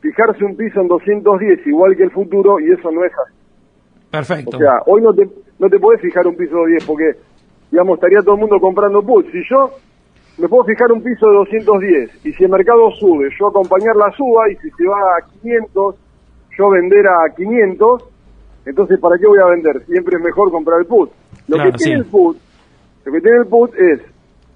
fijarse 0.00 0.42
un 0.44 0.56
piso 0.56 0.80
en 0.80 0.88
210 0.88 1.66
igual 1.66 1.96
que 1.96 2.04
el 2.04 2.10
futuro 2.12 2.58
y 2.60 2.72
eso 2.72 2.90
no 2.90 3.04
es 3.04 3.12
así. 3.12 3.34
Perfecto. 4.10 4.56
O 4.56 4.60
sea, 4.60 4.80
hoy 4.86 5.02
no 5.02 5.12
te, 5.12 5.28
no 5.58 5.68
te 5.68 5.78
podés 5.78 6.00
fijar 6.00 6.26
un 6.26 6.36
piso 6.36 6.64
de 6.64 6.72
10 6.72 6.84
porque, 6.86 7.12
digamos, 7.70 7.96
estaría 7.96 8.20
todo 8.20 8.36
el 8.36 8.40
mundo 8.40 8.58
comprando 8.58 9.02
puts. 9.02 9.30
Si 9.30 9.42
yo 9.50 9.70
me 10.38 10.48
puedo 10.48 10.64
fijar 10.64 10.90
un 10.92 11.02
piso 11.02 11.28
de 11.28 11.34
210 11.34 12.26
y 12.26 12.32
si 12.32 12.44
el 12.44 12.50
mercado 12.50 12.90
sube, 12.92 13.28
yo 13.38 13.48
acompañar 13.48 13.96
la 13.96 14.10
suba 14.12 14.50
y 14.50 14.56
si 14.56 14.70
se 14.70 14.86
va 14.86 14.98
a 15.18 15.40
500, 15.42 15.96
yo 16.56 16.70
vender 16.70 17.06
a 17.06 17.34
500, 17.34 18.04
entonces 18.66 18.98
¿para 18.98 19.18
qué 19.18 19.26
voy 19.26 19.38
a 19.38 19.46
vender? 19.46 19.84
Siempre 19.86 20.16
es 20.16 20.22
mejor 20.22 20.50
comprar 20.50 20.80
el 20.80 20.86
put. 20.86 21.10
Lo 21.48 21.56
que 21.62 21.72
tiene 21.72 22.00
el 22.00 22.06
put, 22.06 22.36
lo 23.04 23.12
que 23.12 23.20
tiene 23.20 23.38
el 23.38 23.46
put 23.46 23.74
es 23.74 24.00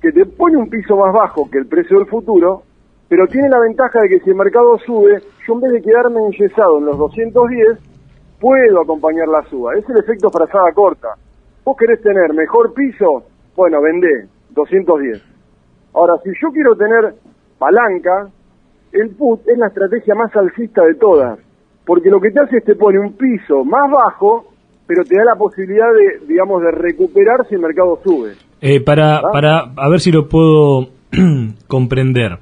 que 0.01 0.13
te 0.13 0.25
pone 0.27 0.57
un 0.57 0.69
piso 0.69 0.97
más 0.97 1.13
bajo 1.13 1.49
que 1.51 1.59
el 1.59 1.67
precio 1.67 1.99
del 1.99 2.09
futuro, 2.09 2.63
pero 3.09 3.27
tiene 3.27 3.49
la 3.49 3.61
ventaja 3.61 4.01
de 4.01 4.09
que 4.09 4.21
si 4.21 4.31
el 4.31 4.37
mercado 4.37 4.79
sube, 4.79 5.21
yo 5.47 5.55
en 5.55 5.61
vez 5.61 5.73
de 5.73 5.83
quedarme 5.83 6.21
enyesado 6.27 6.79
en 6.79 6.87
los 6.87 6.97
210, 6.97 7.79
puedo 8.41 8.81
acompañar 8.81 9.29
la 9.29 9.43
suba. 9.51 9.75
Es 9.75 9.89
el 9.89 9.99
efecto 9.99 10.31
frazada 10.31 10.73
corta. 10.73 11.09
Vos 11.65 11.77
querés 11.77 12.01
tener 12.01 12.33
mejor 12.33 12.73
piso, 12.73 13.25
bueno, 13.55 13.83
vendé 13.83 14.27
210. 14.51 15.23
Ahora, 15.93 16.15
si 16.25 16.31
yo 16.41 16.51
quiero 16.53 16.75
tener 16.77 17.15
palanca, 17.59 18.29
el 18.93 19.11
put 19.11 19.47
es 19.47 19.59
la 19.59 19.67
estrategia 19.67 20.15
más 20.15 20.35
alcista 20.35 20.83
de 20.85 20.95
todas, 20.95 21.39
porque 21.87 22.11
lo 22.11 22.21
que 22.21 22.31
te 22.31 22.41
hace 22.41 22.59
es 22.59 22.65
te 22.65 22.75
pone 22.75 22.99
un 22.99 23.13
piso 23.15 23.65
más 23.65 23.91
bajo, 23.91 24.53
pero 24.87 25.05
te 25.05 25.17
da 25.17 25.25
la 25.25 25.37
posibilidad 25.37 25.87
de, 25.93 26.27
digamos, 26.27 26.63
de 26.63 26.71
recuperar 26.71 27.47
si 27.49 27.55
el 27.55 27.61
mercado 27.61 28.01
sube. 28.05 28.33
Eh, 28.61 28.81
para, 28.81 29.23
para 29.33 29.73
a 29.77 29.89
ver 29.89 30.01
si 30.01 30.13
lo 30.13 30.29
puedo 30.29 30.89
comprender. 31.67 32.39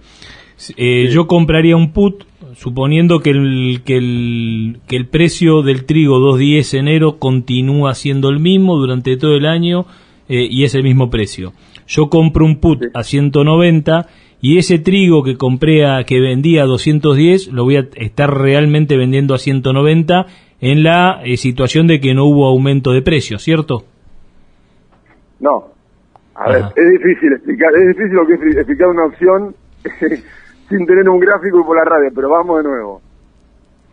Eh, 0.77 1.09
yo 1.11 1.27
compraría 1.27 1.77
un 1.77 1.93
put 1.93 2.25
suponiendo 2.55 3.21
que 3.21 3.31
el, 3.31 3.83
que, 3.85 3.97
el, 3.97 4.81
que 4.89 4.97
el 4.97 5.07
precio 5.07 5.63
del 5.63 5.85
trigo 5.85 6.19
2.10 6.19 6.79
enero 6.79 7.19
continúa 7.19 7.95
siendo 7.95 8.29
el 8.29 8.41
mismo 8.41 8.77
durante 8.77 9.17
todo 9.17 9.37
el 9.37 9.47
año 9.47 9.87
eh, 10.29 10.47
y 10.51 10.65
es 10.65 10.75
el 10.75 10.83
mismo 10.83 11.11
precio. 11.11 11.53
Yo 11.87 12.09
compro 12.09 12.45
un 12.45 12.57
put 12.57 12.85
a 12.95 13.05
190 13.05 14.07
y 14.41 14.59
ese 14.59 14.79
trigo 14.79 15.25
que 15.25 15.37
compré 15.37 15.85
a, 15.87 16.05
que 16.05 16.21
vendía 16.21 16.63
a 16.63 16.67
210 16.67 17.53
lo 17.53 17.65
voy 17.65 17.77
a 17.77 17.89
estar 17.97 18.31
realmente 18.31 18.97
vendiendo 18.97 19.35
a 19.35 19.39
190 19.39 20.27
en 20.61 20.83
la 20.83 21.21
eh, 21.25 21.37
situación 21.37 21.87
de 21.87 22.01
que 22.01 22.15
no 22.15 22.25
hubo 22.25 22.47
aumento 22.47 22.93
de 22.93 23.03
precio, 23.03 23.39
¿cierto? 23.39 23.85
No. 25.41 25.69
A 26.35 26.51
ver, 26.51 26.65
es 26.77 26.91
difícil 26.93 27.33
explicar, 27.33 27.71
es 27.75 27.97
difícil 27.97 28.15
lo 28.15 28.27
que 28.27 28.35
es 28.35 28.57
explicar 28.57 28.89
una 28.89 29.07
opción 29.07 29.55
sin 30.69 30.87
tener 30.87 31.09
un 31.09 31.19
gráfico 31.19 31.61
y 31.61 31.65
por 31.65 31.77
la 31.77 31.85
radio, 31.85 32.11
pero 32.15 32.29
vamos 32.29 32.59
de 32.59 32.69
nuevo. 32.69 33.01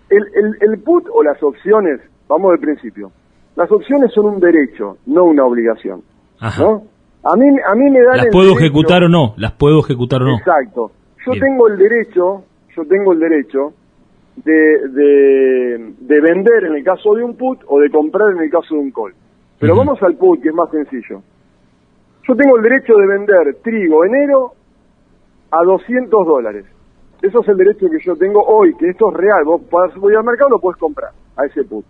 El, 0.10 0.24
el, 0.36 0.72
el 0.72 0.80
put 0.80 1.08
o 1.12 1.24
las 1.24 1.42
opciones, 1.42 2.02
vamos 2.28 2.52
del 2.52 2.60
principio. 2.60 3.12
Las 3.56 3.72
opciones 3.72 4.12
son 4.14 4.26
un 4.26 4.40
derecho, 4.40 4.98
no 5.08 5.24
una 5.24 5.46
obligación. 5.46 6.04
¿no? 6.60 6.84
A 7.26 7.36
mí, 7.36 7.48
a 7.48 7.74
mí 7.74 7.90
me 7.90 8.02
dan 8.02 8.18
¿Las 8.18 8.28
puedo 8.32 8.56
ejecutar 8.56 9.04
o 9.04 9.10
no? 9.10 9.34
¿Las 9.38 9.54
puedo 9.54 9.80
ejecutar 9.80 10.22
o 10.22 10.26
no? 10.26 10.38
Exacto. 10.38 10.92
Yo 11.26 11.34
tengo 11.34 11.68
el 11.68 11.78
derecho, 11.78 12.44
yo 12.76 12.86
tengo 12.86 13.14
el 13.14 13.20
derecho 13.20 13.74
de, 14.36 14.88
de, 14.90 15.94
de, 16.00 16.22
vender 16.22 16.66
en 16.66 16.76
el 16.76 16.84
caso 16.84 17.16
de 17.16 17.24
un 17.24 17.36
put 17.36 17.62
o 17.68 17.80
de 17.80 17.90
comprar 17.90 18.34
en 18.34 18.44
el 18.44 18.52
caso 18.52 18.76
de 18.76 18.82
un 18.82 18.92
call. 18.92 19.14
Pero 19.58 19.76
vamos 19.76 20.02
al 20.04 20.16
put, 20.18 20.40
que 20.40 20.50
es 20.50 20.56
más 20.56 20.70
sencillo. 20.70 21.24
Yo 22.28 22.36
tengo 22.36 22.58
el 22.58 22.64
derecho 22.64 22.96
de 22.96 23.08
vender 23.08 23.58
trigo 23.64 24.06
enero 24.06 24.54
a 25.50 25.64
200 25.64 26.28
dólares. 26.28 26.66
Eso 27.24 27.42
es 27.42 27.48
el 27.48 27.58
derecho 27.58 27.90
que 27.90 28.06
yo 28.06 28.16
tengo 28.16 28.44
hoy, 28.44 28.76
que 28.76 28.90
esto 28.90 29.10
es 29.10 29.18
real. 29.18 29.46
Vos 29.46 29.62
voy 29.96 30.14
al 30.14 30.24
mercado 30.24 30.52
lo 30.52 30.60
puedes 30.60 30.80
comprar 30.80 31.12
a 31.38 31.46
ese 31.46 31.64
put. 31.64 31.86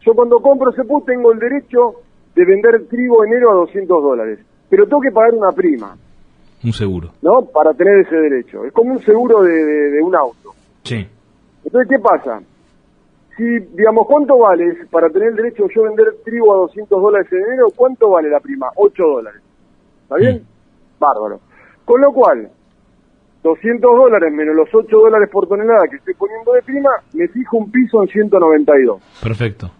Yo 0.00 0.12
cuando 0.14 0.40
compro 0.40 0.70
ese 0.70 0.82
put 0.82 1.04
tengo 1.04 1.30
el 1.30 1.38
derecho 1.38 1.94
de 2.34 2.44
vender 2.44 2.86
trigo 2.88 3.24
enero 3.24 3.50
a 3.50 3.54
200 3.54 4.02
dólares, 4.02 4.40
pero 4.68 4.84
tengo 4.84 5.00
que 5.00 5.10
pagar 5.10 5.34
una 5.34 5.52
prima. 5.52 5.96
Un 6.64 6.72
seguro. 6.72 7.10
¿No? 7.22 7.42
Para 7.42 7.74
tener 7.74 8.00
ese 8.00 8.16
derecho. 8.16 8.64
Es 8.64 8.72
como 8.72 8.92
un 8.92 9.02
seguro 9.02 9.42
de, 9.42 9.52
de 9.52 10.02
un 10.02 10.14
auto. 10.16 10.54
Sí. 10.82 11.06
Entonces, 11.64 11.88
¿qué 11.90 11.98
pasa? 12.02 12.40
Si, 13.36 13.44
digamos, 13.44 14.06
¿cuánto 14.06 14.38
vale 14.38 14.86
para 14.90 15.10
tener 15.10 15.28
el 15.28 15.36
derecho 15.36 15.64
yo 15.74 15.82
vender 15.82 16.06
trigo 16.24 16.54
a 16.54 16.58
200 16.58 17.02
dólares 17.02 17.30
en 17.32 17.42
enero? 17.42 17.66
¿Cuánto 17.74 18.10
vale 18.10 18.30
la 18.30 18.40
prima? 18.40 18.68
8 18.74 19.02
dólares. 19.02 19.42
¿Está 20.04 20.16
bien? 20.16 20.46
Bárbaro. 20.98 21.40
Con 21.84 22.00
lo 22.00 22.12
cual, 22.12 22.48
200 23.42 23.80
dólares 23.96 24.32
menos 24.32 24.56
los 24.56 24.68
8 24.72 24.88
dólares 24.96 25.28
por 25.30 25.46
tonelada 25.46 25.86
que 25.90 25.96
estoy 25.96 26.14
poniendo 26.14 26.52
de 26.52 26.62
prima, 26.62 26.90
me 27.12 27.28
fijo 27.28 27.58
un 27.58 27.70
piso 27.70 28.02
en 28.02 28.08
192. 28.08 29.02
Perfecto. 29.22 29.70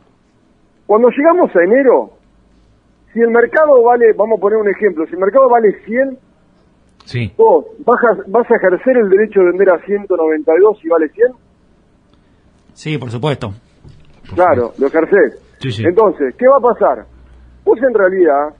Cuando 0.86 1.08
llegamos 1.10 1.50
a 1.56 1.62
enero, 1.62 2.10
si 3.16 3.22
el 3.22 3.30
mercado 3.30 3.82
vale, 3.82 4.12
vamos 4.12 4.36
a 4.36 4.40
poner 4.42 4.58
un 4.58 4.68
ejemplo, 4.68 5.06
si 5.06 5.14
el 5.14 5.20
mercado 5.20 5.48
vale 5.48 5.72
100, 5.86 6.18
sí. 7.06 7.32
vos 7.34 7.64
vas 7.86 7.98
a, 8.04 8.22
vas 8.28 8.44
a 8.50 8.56
ejercer 8.56 8.98
el 8.98 9.08
derecho 9.08 9.40
de 9.40 9.46
vender 9.46 9.70
a 9.70 9.78
192 9.86 10.78
si 10.82 10.88
vale 10.88 11.08
100. 11.08 11.28
Sí, 12.74 12.98
por 12.98 13.10
supuesto. 13.10 13.54
claro, 14.34 14.72
lo 14.78 14.88
ejercés. 14.88 15.40
Entonces, 15.82 16.34
¿qué 16.36 16.46
va 16.46 16.58
a 16.58 16.74
pasar? 16.74 17.06
Pues 17.64 17.82
en 17.82 17.94
realidad, 17.94 18.54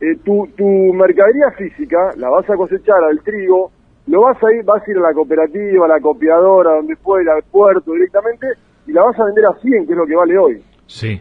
eh, 0.00 0.16
tu, 0.24 0.48
tu 0.56 0.66
mercadería 0.92 1.52
física 1.56 2.10
la 2.16 2.28
vas 2.28 2.50
a 2.50 2.56
cosechar 2.56 3.04
al 3.04 3.22
trigo, 3.22 3.70
lo 4.08 4.22
vas 4.22 4.36
a 4.42 4.52
ir, 4.52 4.64
vas 4.64 4.82
a 4.82 4.90
ir 4.90 4.96
a 4.96 5.02
la 5.02 5.14
cooperativa, 5.14 5.84
a 5.84 5.88
la 5.88 6.00
copiadora, 6.00 6.74
donde 6.74 6.96
fuera, 6.96 7.34
al 7.34 7.44
puerto 7.44 7.92
directamente, 7.92 8.48
y 8.88 8.90
la 8.90 9.04
vas 9.04 9.16
a 9.20 9.26
vender 9.26 9.46
a 9.46 9.54
100, 9.60 9.86
que 9.86 9.92
es 9.92 9.96
lo 9.96 10.06
que 10.06 10.16
vale 10.16 10.36
hoy. 10.36 10.64
Sí. 10.88 11.20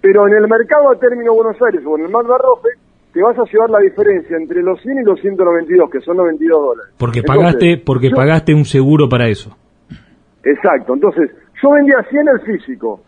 Pero 0.00 0.28
en 0.28 0.34
el 0.34 0.48
mercado 0.48 0.90
a 0.90 0.98
término 0.98 1.34
Buenos 1.34 1.56
Aires 1.62 1.84
o 1.84 1.98
en 1.98 2.04
el 2.04 2.10
Mar 2.10 2.24
Rope, 2.24 2.68
te 3.12 3.22
vas 3.22 3.36
a 3.38 3.44
llevar 3.50 3.70
la 3.70 3.80
diferencia 3.80 4.36
entre 4.36 4.62
los 4.62 4.80
100 4.80 4.98
y 4.98 5.02
los 5.02 5.20
192, 5.20 5.90
que 5.90 6.00
son 6.00 6.16
92 6.18 6.62
dólares. 6.62 6.94
Porque 6.98 7.22
pagaste, 7.22 7.82
porque 7.84 8.10
pagaste 8.10 8.54
un 8.54 8.64
seguro 8.64 9.08
para 9.08 9.28
eso. 9.28 9.56
Exacto, 10.44 10.94
entonces 10.94 11.30
yo 11.60 11.70
vendía 11.70 11.96
100 12.08 12.28
el 12.28 12.40
físico, 12.40 13.00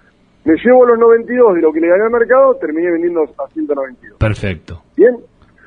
me 0.44 0.54
llevo 0.56 0.86
los 0.86 0.98
92 0.98 1.54
de 1.54 1.60
lo 1.60 1.72
que 1.72 1.80
le 1.80 1.88
gané 1.88 2.04
al 2.04 2.10
mercado, 2.10 2.54
terminé 2.56 2.90
vendiendo 2.90 3.22
a 3.22 3.48
192. 3.52 4.18
Perfecto. 4.18 4.82
Bien, 4.96 5.16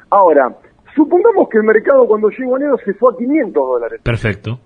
ahora, 0.09 0.53
supongamos 0.95 1.47
que 1.49 1.59
el 1.59 1.63
mercado 1.63 2.05
cuando 2.05 2.29
llegó 2.29 2.57
enero 2.57 2.75
se 2.83 2.93
fue 2.95 3.13
a 3.13 3.17
500 3.17 3.53
dólares. 3.53 4.01
Perfecto. 4.03 4.59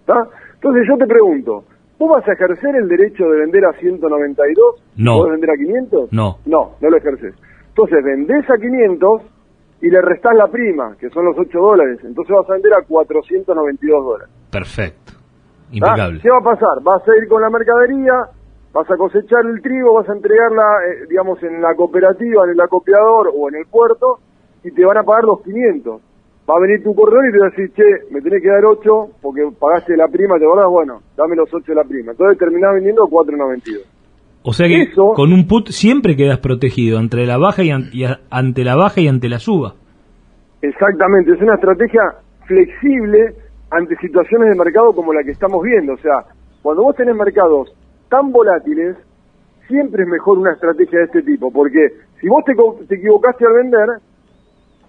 ¿Está? 0.00 0.28
Entonces 0.54 0.86
yo 0.88 0.96
te 0.96 1.06
pregunto, 1.06 1.64
¿vos 1.98 2.10
vas 2.10 2.28
a 2.28 2.32
ejercer 2.32 2.76
el 2.76 2.88
derecho 2.88 3.24
de 3.24 3.40
vender 3.40 3.64
a 3.64 3.72
192? 3.72 4.82
No. 4.96 5.18
¿Vos 5.18 5.30
vender 5.30 5.50
a 5.50 5.56
500? 5.56 6.12
No. 6.12 6.38
No, 6.46 6.72
no 6.80 6.90
lo 6.90 6.96
ejerces. 6.96 7.34
Entonces 7.68 8.04
vendés 8.04 8.48
a 8.50 8.56
500 8.56 9.22
y 9.82 9.90
le 9.90 10.00
restás 10.00 10.34
la 10.34 10.46
prima, 10.48 10.96
que 10.98 11.10
son 11.10 11.24
los 11.26 11.36
8 11.38 11.58
dólares. 11.58 12.00
Entonces 12.04 12.34
vas 12.34 12.48
a 12.48 12.52
vender 12.54 12.72
a 12.74 12.82
492 12.82 14.04
dólares. 14.04 14.34
Perfecto. 14.50 15.12
Impecable. 15.72 16.20
¿Qué 16.20 16.30
va 16.30 16.38
a 16.38 16.54
pasar? 16.54 16.82
Vas 16.82 17.02
a 17.08 17.16
ir 17.16 17.28
con 17.28 17.42
la 17.42 17.50
mercadería, 17.50 18.28
vas 18.72 18.90
a 18.90 18.96
cosechar 18.96 19.44
el 19.46 19.60
trigo, 19.60 19.94
vas 19.94 20.08
a 20.08 20.12
entregarla, 20.12 20.62
eh, 20.86 21.06
digamos, 21.08 21.42
en 21.42 21.60
la 21.60 21.74
cooperativa, 21.74 22.44
en 22.44 22.50
el 22.50 22.60
acopiador 22.60 23.32
o 23.34 23.48
en 23.48 23.56
el 23.56 23.66
puerto, 23.66 24.18
y 24.62 24.70
te 24.70 24.84
van 24.84 24.98
a 24.98 25.02
pagar 25.02 25.24
los 25.24 25.42
500. 25.42 26.00
Va 26.48 26.56
a 26.56 26.60
venir 26.60 26.82
tu 26.82 26.94
corredor 26.94 27.26
y 27.26 27.32
te 27.32 27.38
va 27.38 27.46
a 27.46 27.50
decir, 27.50 27.72
che, 27.72 27.84
me 28.10 28.20
tenés 28.20 28.42
que 28.42 28.48
dar 28.48 28.64
8 28.64 29.08
porque 29.22 29.48
pagaste 29.58 29.96
la 29.96 30.08
prima, 30.08 30.38
¿te 30.38 30.44
acordás? 30.44 30.68
Bueno, 30.68 31.00
dame 31.16 31.36
los 31.36 31.52
8 31.52 31.64
de 31.66 31.74
la 31.74 31.84
prima. 31.84 32.12
Entonces 32.12 32.38
terminás 32.38 32.74
vendiendo 32.74 33.04
4.92. 33.04 33.94
O 34.46 34.52
sea 34.52 34.68
que 34.68 34.92
con 34.92 35.32
un 35.32 35.48
put 35.48 35.68
siempre 35.68 36.16
quedas 36.16 36.38
protegido 36.38 36.98
entre 36.98 37.24
la 37.24 37.38
baja 37.38 37.62
y, 37.62 37.70
ante 37.70 38.64
la 38.64 38.76
baja 38.76 39.00
y 39.00 39.08
ante 39.08 39.30
la 39.30 39.38
suba. 39.38 39.74
Exactamente, 40.60 41.32
es 41.32 41.40
una 41.40 41.54
estrategia 41.54 42.02
flexible 42.46 43.34
ante 43.70 43.96
situaciones 43.96 44.50
de 44.50 44.54
mercado 44.54 44.92
como 44.92 45.14
la 45.14 45.24
que 45.24 45.30
estamos 45.30 45.62
viendo. 45.62 45.94
O 45.94 45.98
sea, 45.98 46.26
cuando 46.62 46.82
vos 46.82 46.94
tenés 46.94 47.16
mercados 47.16 47.74
tan 48.10 48.32
volátiles, 48.32 48.96
siempre 49.66 50.02
es 50.02 50.08
mejor 50.08 50.38
una 50.38 50.52
estrategia 50.52 50.98
de 50.98 51.04
este 51.06 51.22
tipo, 51.22 51.50
porque 51.50 51.88
si 52.20 52.28
vos 52.28 52.44
te, 52.44 52.54
te 52.86 52.96
equivocaste 52.96 53.46
al 53.46 53.54
vender, 53.54 53.88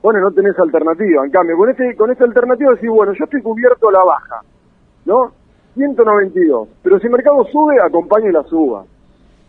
bueno, 0.06 0.20
no 0.20 0.32
tenés 0.32 0.54
alternativa. 0.60 1.26
En 1.26 1.32
cambio, 1.32 1.58
con 1.58 1.68
este 1.68 1.96
con 1.96 2.12
esta 2.12 2.26
alternativa 2.26 2.74
decís, 2.76 2.92
bueno, 2.92 3.12
yo 3.14 3.26
estoy 3.26 3.42
cubierto 3.42 3.90
a 3.90 3.92
la 3.92 4.04
baja, 4.04 4.42
¿no? 5.04 5.32
192. 5.74 6.70
Pero 6.84 7.00
si 7.00 7.08
el 7.08 7.12
mercado 7.12 7.44
sube, 7.46 7.82
acompañe 7.82 8.32
la 8.32 8.44
suba. 8.44 8.86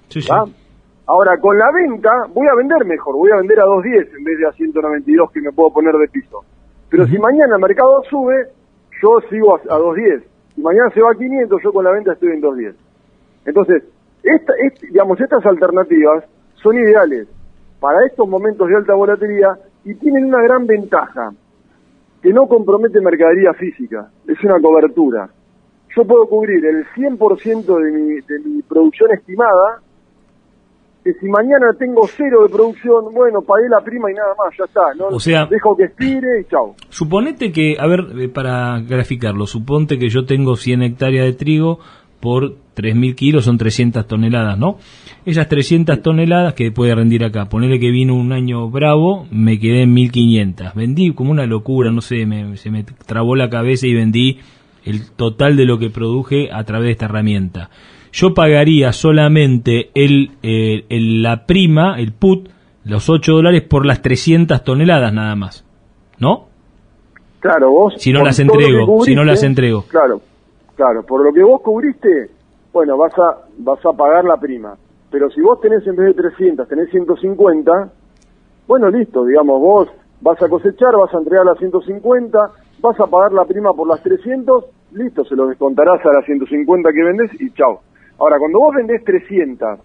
Sí, 0.09 0.23
sí. 0.23 0.33
Ahora, 1.09 1.39
con 1.43 1.59
la 1.59 1.71
venta, 1.73 2.11
voy 2.33 2.49
a 2.49 2.55
vender 2.55 2.87
mejor, 2.87 3.17
voy 3.17 3.31
a 3.33 3.37
vender 3.37 3.61
a 3.61 3.65
210 3.65 4.15
en 4.17 4.25
vez 4.25 4.39
de 4.39 4.49
a 4.49 4.53
192 4.53 5.31
que 5.31 5.43
me 5.43 5.53
puedo 5.53 5.75
poner 5.75 5.95
de 5.95 6.09
piso. 6.09 6.43
Pero 6.89 7.07
si 7.07 7.19
mañana 7.19 7.57
el 7.57 7.61
mercado 7.61 8.03
sube, 8.09 8.49
yo 9.03 9.21
sigo 9.29 9.57
a, 9.57 9.61
2.10. 9.61 10.25
Y 10.57 10.63
mañana 10.63 10.89
se 10.95 11.03
va 11.03 11.11
a 11.11 11.15
500, 11.15 11.63
yo 11.63 11.71
con 11.71 11.85
la 11.85 11.91
venta 11.91 12.15
estoy 12.15 12.31
en 12.31 12.41
2.10. 12.41 12.75
Entonces, 13.45 13.83
esta, 14.23 14.55
digamos, 14.81 15.21
estas 15.21 15.45
alternativas 15.45 16.25
son 16.55 16.79
ideales 16.79 17.29
para 17.79 18.07
estos 18.07 18.27
momentos 18.27 18.67
de 18.69 18.77
alta 18.77 18.95
volatilidad 18.95 19.61
y 19.87 19.95
tienen 19.95 20.25
una 20.25 20.43
gran 20.43 20.67
ventaja, 20.67 21.33
que 22.21 22.33
no 22.33 22.47
compromete 22.49 23.01
mercadería 23.01 23.55
física, 23.55 24.11
es 24.27 24.43
una 24.43 24.61
cobertura. 24.61 25.31
Yo 25.97 26.05
puedo 26.05 26.27
cubrir 26.27 26.65
el 26.67 26.85
100% 26.87 27.83
de 27.83 27.93
mi, 27.93 28.21
de 28.21 28.39
mi 28.45 28.63
producción 28.63 29.13
estimada 29.13 29.81
que 31.05 31.13
si 31.21 31.27
mañana 31.27 31.73
tengo 31.79 32.05
cero 32.09 32.43
de 32.43 32.49
producción, 32.49 33.15
bueno, 33.15 33.41
pagué 33.41 33.69
la 33.69 33.81
prima 33.81 34.11
y 34.11 34.15
nada 34.15 34.35
más, 34.37 34.53
ya 34.59 34.65
está, 34.65 34.93
¿no? 34.99 35.07
O 35.15 35.21
sea, 35.21 35.47
dejo 35.47 35.77
que 35.77 35.85
expire 35.85 36.41
y 36.41 36.45
chao. 36.51 36.75
Suponete 36.89 37.53
que, 37.53 37.77
a 37.79 37.87
ver, 37.87 38.01
eh, 38.19 38.29
para 38.29 38.81
graficarlo, 38.81 39.47
suponte 39.47 40.01
que 40.01 40.09
yo 40.09 40.27
tengo 40.27 40.57
100 40.57 40.83
hectáreas 40.83 41.27
de 41.27 41.33
trigo 41.35 41.79
por 42.19 42.57
3.000 42.77 43.15
kilos, 43.15 43.45
son 43.45 43.59
300 43.59 44.07
toneladas, 44.07 44.59
¿no? 44.59 44.79
Esas 45.25 45.49
300 45.49 46.03
toneladas 46.03 46.55
que 46.55 46.71
puede 46.71 46.95
rendir 46.95 47.25
acá, 47.25 47.49
ponele 47.49 47.81
que 47.81 47.91
vino 47.91 48.15
un 48.15 48.33
año 48.33 48.69
bravo, 48.71 49.27
me 49.31 49.59
quedé 49.59 49.83
en 49.83 49.97
1.500. 49.97 50.75
Vendí 50.75 51.13
como 51.13 51.33
una 51.33 51.47
locura, 51.47 51.91
no 51.91 52.01
sé, 52.01 52.27
me, 52.27 52.57
se 52.57 52.71
me 52.71 52.85
trabó 52.85 53.35
la 53.35 53.51
cabeza 53.51 53.87
y 53.87 53.95
vendí 53.95 54.39
el 54.85 55.11
total 55.11 55.57
de 55.57 55.65
lo 55.65 55.79
que 55.79 55.91
produje 55.91 56.51
a 56.53 56.63
través 56.65 56.87
de 56.87 56.93
esta 56.93 57.07
herramienta 57.07 57.71
yo 58.17 58.33
pagaría 58.33 58.93
solamente 58.95 59.91
el, 59.95 60.31
el, 60.43 61.23
la 61.23 61.45
prima, 61.45 62.01
el 62.01 62.15
put, 62.15 62.49
los 62.83 63.11
8 63.11 63.31
dólares 63.31 63.63
por 63.63 63.85
las 63.85 64.01
300 64.01 64.65
toneladas 64.65 65.13
nada 65.13 65.37
más, 65.37 65.67
¿no? 66.19 66.47
Claro, 67.41 67.71
vos... 67.71 67.95
Si 67.99 68.15
no 68.15 68.25
las 68.25 68.39
entrego, 68.39 69.05
si 69.05 69.15
no 69.15 69.23
las 69.23 69.43
entrego. 69.43 69.85
Claro, 69.89 70.23
claro, 70.77 71.05
por 71.05 71.23
lo 71.23 71.31
que 71.31 71.43
vos 71.43 71.61
cubriste, 71.61 72.31
bueno, 72.77 72.99
vas 72.99 73.19
a, 73.19 73.39
vas 73.57 73.81
a 73.87 73.93
pagar 73.95 74.27
la 74.27 74.37
prima. 74.37 74.77
Pero 75.11 75.31
si 75.31 75.41
vos 75.41 75.59
tenés 75.63 75.87
en 75.87 75.97
vez 75.97 76.15
de 76.15 76.23
300, 76.23 76.69
tenés 76.69 76.91
150, 76.91 77.91
Bueno, 78.69 78.91
listo, 78.91 79.25
digamos, 79.25 79.59
vos 79.63 79.89
vas 80.21 80.43
a 80.43 80.49
cosechar, 80.51 80.95
vas 80.95 81.15
a 81.15 81.17
entregar 81.17 81.47
las 81.47 81.57
150, 81.57 82.39
vas 82.83 83.01
a 83.01 83.07
pagar 83.07 83.33
la 83.33 83.47
prima 83.47 83.73
por 83.73 83.89
las 83.89 84.03
300, 84.03 84.67
listo, 84.93 85.25
se 85.25 85.35
lo 85.35 85.47
descontarás 85.47 86.05
a 86.05 86.13
las 86.13 86.27
150 86.27 86.93
que 86.93 87.03
vendés 87.03 87.31
y 87.41 87.51
chao. 87.53 87.81
Ahora, 88.19 88.39
cuando 88.39 88.59
vos 88.59 88.75
vendés 88.75 89.03
300 89.05 89.81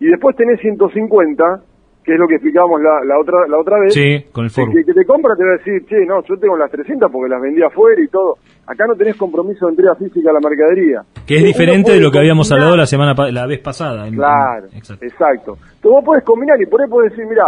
y 0.00 0.06
después 0.06 0.34
tenés 0.34 0.58
150, 0.62 1.62
que 2.04 2.14
es 2.14 2.18
lo 2.18 2.26
que 2.26 2.34
explicábamos 2.34 2.80
la, 2.82 3.04
la 3.04 3.18
otra 3.20 3.46
la 3.48 3.58
otra 3.58 3.78
vez, 3.78 3.94
Sí, 3.94 4.24
con 4.32 4.44
el 4.44 4.50
foro. 4.50 4.72
que, 4.72 4.84
que 4.84 4.92
te 4.92 5.04
compra 5.04 5.34
te 5.36 5.44
va 5.44 5.50
a 5.54 5.56
decir, 5.58 5.86
che, 5.86 6.04
no, 6.04 6.22
yo 6.24 6.36
tengo 6.36 6.56
las 6.56 6.70
300 6.70 7.10
porque 7.12 7.30
las 7.30 7.40
vendí 7.40 7.62
afuera 7.62 8.00
y 8.02 8.08
todo. 8.08 8.34
Acá 8.66 8.86
no 8.86 8.94
tenés 8.96 9.16
compromiso 9.16 9.66
de 9.66 9.72
entrega 9.72 9.94
física 9.94 10.30
a 10.30 10.32
la 10.32 10.40
mercadería. 10.40 11.02
Que 11.26 11.36
es 11.36 11.44
diferente 11.44 11.92
de 11.92 12.00
lo 12.00 12.10
que 12.10 12.18
habíamos 12.18 12.48
combinar- 12.48 12.62
hablado 12.66 12.76
la 12.78 12.86
semana 12.86 13.14
la 13.30 13.46
vez 13.46 13.60
pasada. 13.60 14.06
en- 14.08 14.14
Claro, 14.16 14.66
en- 14.70 14.76
exacto. 14.78 15.04
exacto. 15.04 15.52
Entonces 15.76 15.90
vos 15.90 16.04
podés 16.04 16.24
combinar 16.24 16.60
y 16.60 16.66
por 16.66 16.80
ahí 16.82 16.88
podés 16.88 17.10
decir, 17.12 17.26
mira, 17.28 17.44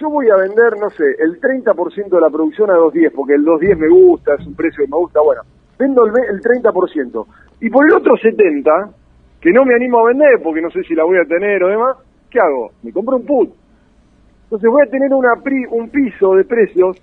yo 0.00 0.10
voy 0.10 0.26
a 0.28 0.36
vender, 0.36 0.76
no 0.80 0.90
sé, 0.90 1.04
el 1.20 1.38
30% 1.40 2.16
de 2.16 2.20
la 2.20 2.30
producción 2.30 2.70
a 2.70 2.74
2.10, 2.74 3.12
porque 3.14 3.34
el 3.34 3.44
2.10 3.44 3.76
me 3.78 3.88
gusta, 3.88 4.34
es 4.34 4.44
un 4.46 4.54
precio 4.56 4.84
que 4.84 4.90
me 4.90 4.96
gusta, 4.96 5.20
bueno, 5.22 5.42
vendo 5.78 6.04
el, 6.04 6.12
el 6.34 6.40
30%. 6.40 7.26
Y 7.60 7.70
por 7.70 7.86
el 7.88 7.94
otro 7.94 8.14
70%, 8.16 8.90
que 9.40 9.50
no 9.52 9.64
me 9.64 9.74
animo 9.74 10.00
a 10.00 10.08
vender 10.08 10.40
porque 10.42 10.60
no 10.62 10.70
sé 10.70 10.82
si 10.82 10.94
la 10.94 11.04
voy 11.04 11.18
a 11.18 11.24
tener 11.28 11.62
o 11.62 11.68
demás, 11.68 11.96
¿qué 12.30 12.40
hago? 12.40 12.70
Me 12.82 12.92
compro 12.92 13.16
un 13.16 13.26
put. 13.26 13.50
Entonces 14.54 14.70
voy 14.70 14.82
a 14.86 14.86
tener 14.90 15.12
una 15.12 15.34
pri- 15.42 15.66
un 15.68 15.88
piso 15.90 16.36
de 16.36 16.44
precios 16.44 16.96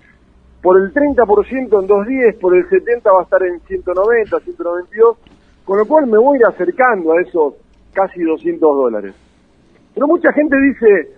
por 0.62 0.78
el 0.80 0.90
30% 0.90 1.82
en 1.82 1.86
2.10, 1.86 2.38
por 2.40 2.56
el 2.56 2.66
70% 2.66 3.12
va 3.14 3.20
a 3.20 3.24
estar 3.24 3.42
en 3.42 3.60
190, 3.60 4.40
192, 4.40 5.18
con 5.62 5.76
lo 5.78 5.84
cual 5.84 6.06
me 6.06 6.16
voy 6.16 6.36
a 6.36 6.40
ir 6.40 6.46
acercando 6.46 7.12
a 7.12 7.20
esos 7.20 7.52
casi 7.92 8.22
200 8.22 8.58
dólares. 8.74 9.14
Pero 9.92 10.06
mucha 10.06 10.32
gente 10.32 10.56
dice, 10.62 11.10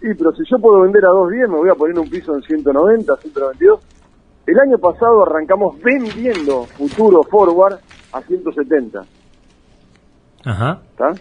y 0.00 0.14
pero 0.14 0.32
si 0.32 0.44
yo 0.50 0.58
puedo 0.58 0.80
vender 0.80 1.04
a 1.04 1.08
2.10, 1.10 1.40
me 1.50 1.58
voy 1.58 1.68
a 1.68 1.74
poner 1.74 1.98
un 1.98 2.08
piso 2.08 2.34
en 2.34 2.40
190, 2.40 3.14
192. 3.18 3.80
El 4.46 4.58
año 4.58 4.78
pasado 4.78 5.24
arrancamos 5.24 5.78
vendiendo 5.82 6.64
futuro 6.64 7.22
forward 7.24 7.80
a 8.14 8.22
170, 8.22 9.04
Ajá. 10.46 10.80
¿está? 10.92 11.12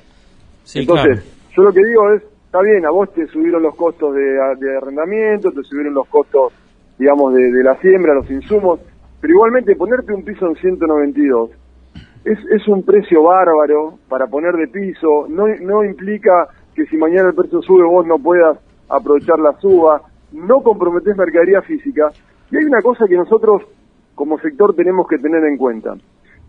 Sí, 0.64 0.80
Entonces, 0.80 1.20
claro. 1.26 1.52
yo 1.58 1.64
lo 1.64 1.74
que 1.74 1.86
digo 1.86 2.14
es, 2.14 2.24
está 2.56 2.64
bien, 2.64 2.86
a 2.86 2.90
vos 2.90 3.12
te 3.12 3.28
subieron 3.28 3.62
los 3.64 3.76
costos 3.76 4.16
de, 4.16 4.78
arrendamiento, 4.78 5.52
te 5.52 5.62
subieron 5.64 5.94
los 5.94 6.08
costos, 6.08 6.54
digamos, 6.98 7.34
de, 7.34 7.52
de 7.52 7.62
la 7.62 7.76
siembra, 7.82 8.14
los 8.14 8.32
insumos, 8.32 8.80
pero 9.20 9.34
igualmente 9.34 9.76
ponerte 9.76 10.14
un 10.14 10.24
piso 10.24 10.48
en 10.48 10.56
192 10.56 11.50
es, 12.24 12.40
es 12.50 12.66
un 12.70 12.84
precio 12.84 13.24
bárbaro 13.24 14.00
para 14.08 14.28
poner 14.28 14.54
de 14.54 14.70
piso, 14.70 15.28
no, 15.28 15.48
no 15.48 15.84
implica 15.84 16.48
que 16.74 16.86
si 16.86 16.96
mañana 16.96 17.28
el 17.28 17.36
precio 17.36 17.62
sube 17.62 17.84
vos 17.84 18.08
no 18.08 18.20
puedas 18.20 18.58
aprovechar 18.88 19.38
la 19.40 19.60
suba, 19.60 20.04
no 20.32 20.62
comprometés 20.62 21.18
mercadería 21.18 21.62
física, 21.62 22.10
y 22.52 22.56
hay 22.56 22.64
una 22.64 22.82
cosa 22.82 23.06
que 23.06 23.18
nosotros 23.18 23.64
como 24.16 24.40
sector 24.40 24.74
tenemos 24.74 25.10
que 25.10 25.18
tener 25.18 25.44
en 25.44 25.58
cuenta. 25.58 25.94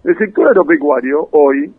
El 0.04 0.16
sector 0.18 0.46
agropecuario 0.46 1.30
hoy 1.32 1.74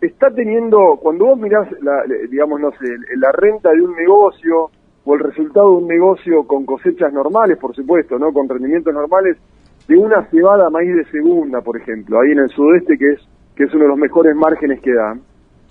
está 0.00 0.30
teniendo, 0.30 0.98
cuando 1.00 1.26
vos 1.26 1.38
mirás, 1.38 1.68
la, 1.82 2.02
digamos, 2.30 2.60
no 2.60 2.70
sé, 2.72 2.86
la 3.16 3.32
renta 3.32 3.70
de 3.70 3.80
un 3.80 3.94
negocio 3.94 4.70
o 5.04 5.14
el 5.14 5.20
resultado 5.20 5.70
de 5.70 5.76
un 5.82 5.88
negocio 5.88 6.44
con 6.46 6.66
cosechas 6.66 7.12
normales, 7.12 7.58
por 7.58 7.74
supuesto, 7.74 8.18
¿no? 8.18 8.32
Con 8.32 8.48
rendimientos 8.48 8.92
normales, 8.92 9.36
de 9.86 9.96
una 9.96 10.24
cebada 10.30 10.68
maíz 10.68 10.94
de 10.96 11.04
segunda, 11.10 11.60
por 11.60 11.76
ejemplo, 11.80 12.20
ahí 12.20 12.32
en 12.32 12.40
el 12.40 12.48
sudeste, 12.50 12.98
que 12.98 13.12
es, 13.12 13.20
que 13.54 13.64
es 13.64 13.74
uno 13.74 13.84
de 13.84 13.88
los 13.90 13.98
mejores 13.98 14.34
márgenes 14.34 14.80
que 14.80 14.92
dan. 14.92 15.20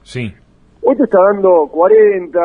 Sí. 0.04 0.34
Hoy 0.82 0.96
te 0.96 1.04
está 1.04 1.20
dando 1.34 1.68
40, 1.68 2.40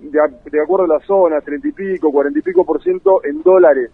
de, 0.00 0.60
acuerdo 0.60 0.84
a 0.84 0.98
la 0.98 1.06
zona, 1.06 1.40
30 1.40 1.68
y 1.68 1.72
pico, 1.72 2.10
40 2.10 2.38
y 2.38 2.42
pico 2.42 2.64
por 2.64 2.82
ciento 2.82 3.24
en 3.24 3.40
dólares. 3.42 3.90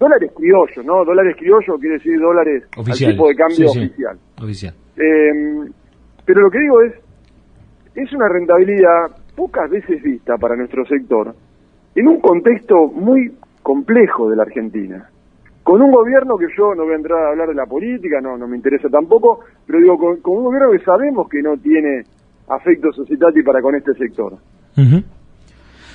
Dólares 0.00 0.32
criollos, 0.34 0.84
¿no? 0.84 1.04
Dólares 1.04 1.36
criollos 1.38 1.78
quiere 1.78 1.96
decir 1.96 2.18
dólares 2.18 2.64
al 2.76 2.84
tipo 2.84 3.28
de 3.28 3.34
cambio 3.36 3.68
Sí, 3.68 3.68
sí. 3.68 3.78
oficial. 3.86 4.18
Oficial. 4.42 4.74
Eh, 4.96 5.70
pero 6.26 6.42
lo 6.42 6.50
que 6.50 6.58
digo 6.58 6.82
es, 6.82 6.92
es 7.94 8.12
una 8.12 8.28
rentabilidad 8.28 9.16
pocas 9.34 9.70
veces 9.70 10.02
vista 10.02 10.36
para 10.36 10.56
nuestro 10.56 10.84
sector 10.84 11.34
en 11.94 12.08
un 12.08 12.20
contexto 12.20 12.88
muy 12.88 13.32
complejo 13.62 14.28
de 14.28 14.36
la 14.36 14.42
Argentina. 14.42 15.08
Con 15.62 15.82
un 15.82 15.90
gobierno 15.90 16.36
que 16.36 16.46
yo 16.56 16.74
no 16.74 16.84
voy 16.84 16.92
a 16.92 16.96
entrar 16.96 17.18
a 17.18 17.30
hablar 17.30 17.48
de 17.48 17.54
la 17.54 17.66
política, 17.66 18.20
no, 18.20 18.36
no 18.36 18.46
me 18.46 18.56
interesa 18.56 18.88
tampoco, 18.88 19.40
pero 19.66 19.80
digo, 19.80 19.96
con, 19.96 20.20
con 20.20 20.36
un 20.36 20.44
gobierno 20.44 20.70
que 20.72 20.84
sabemos 20.84 21.28
que 21.28 21.42
no 21.42 21.56
tiene 21.56 22.02
afecto 22.48 22.92
societati 22.92 23.42
para 23.42 23.62
con 23.62 23.74
este 23.74 23.94
sector. 23.94 24.34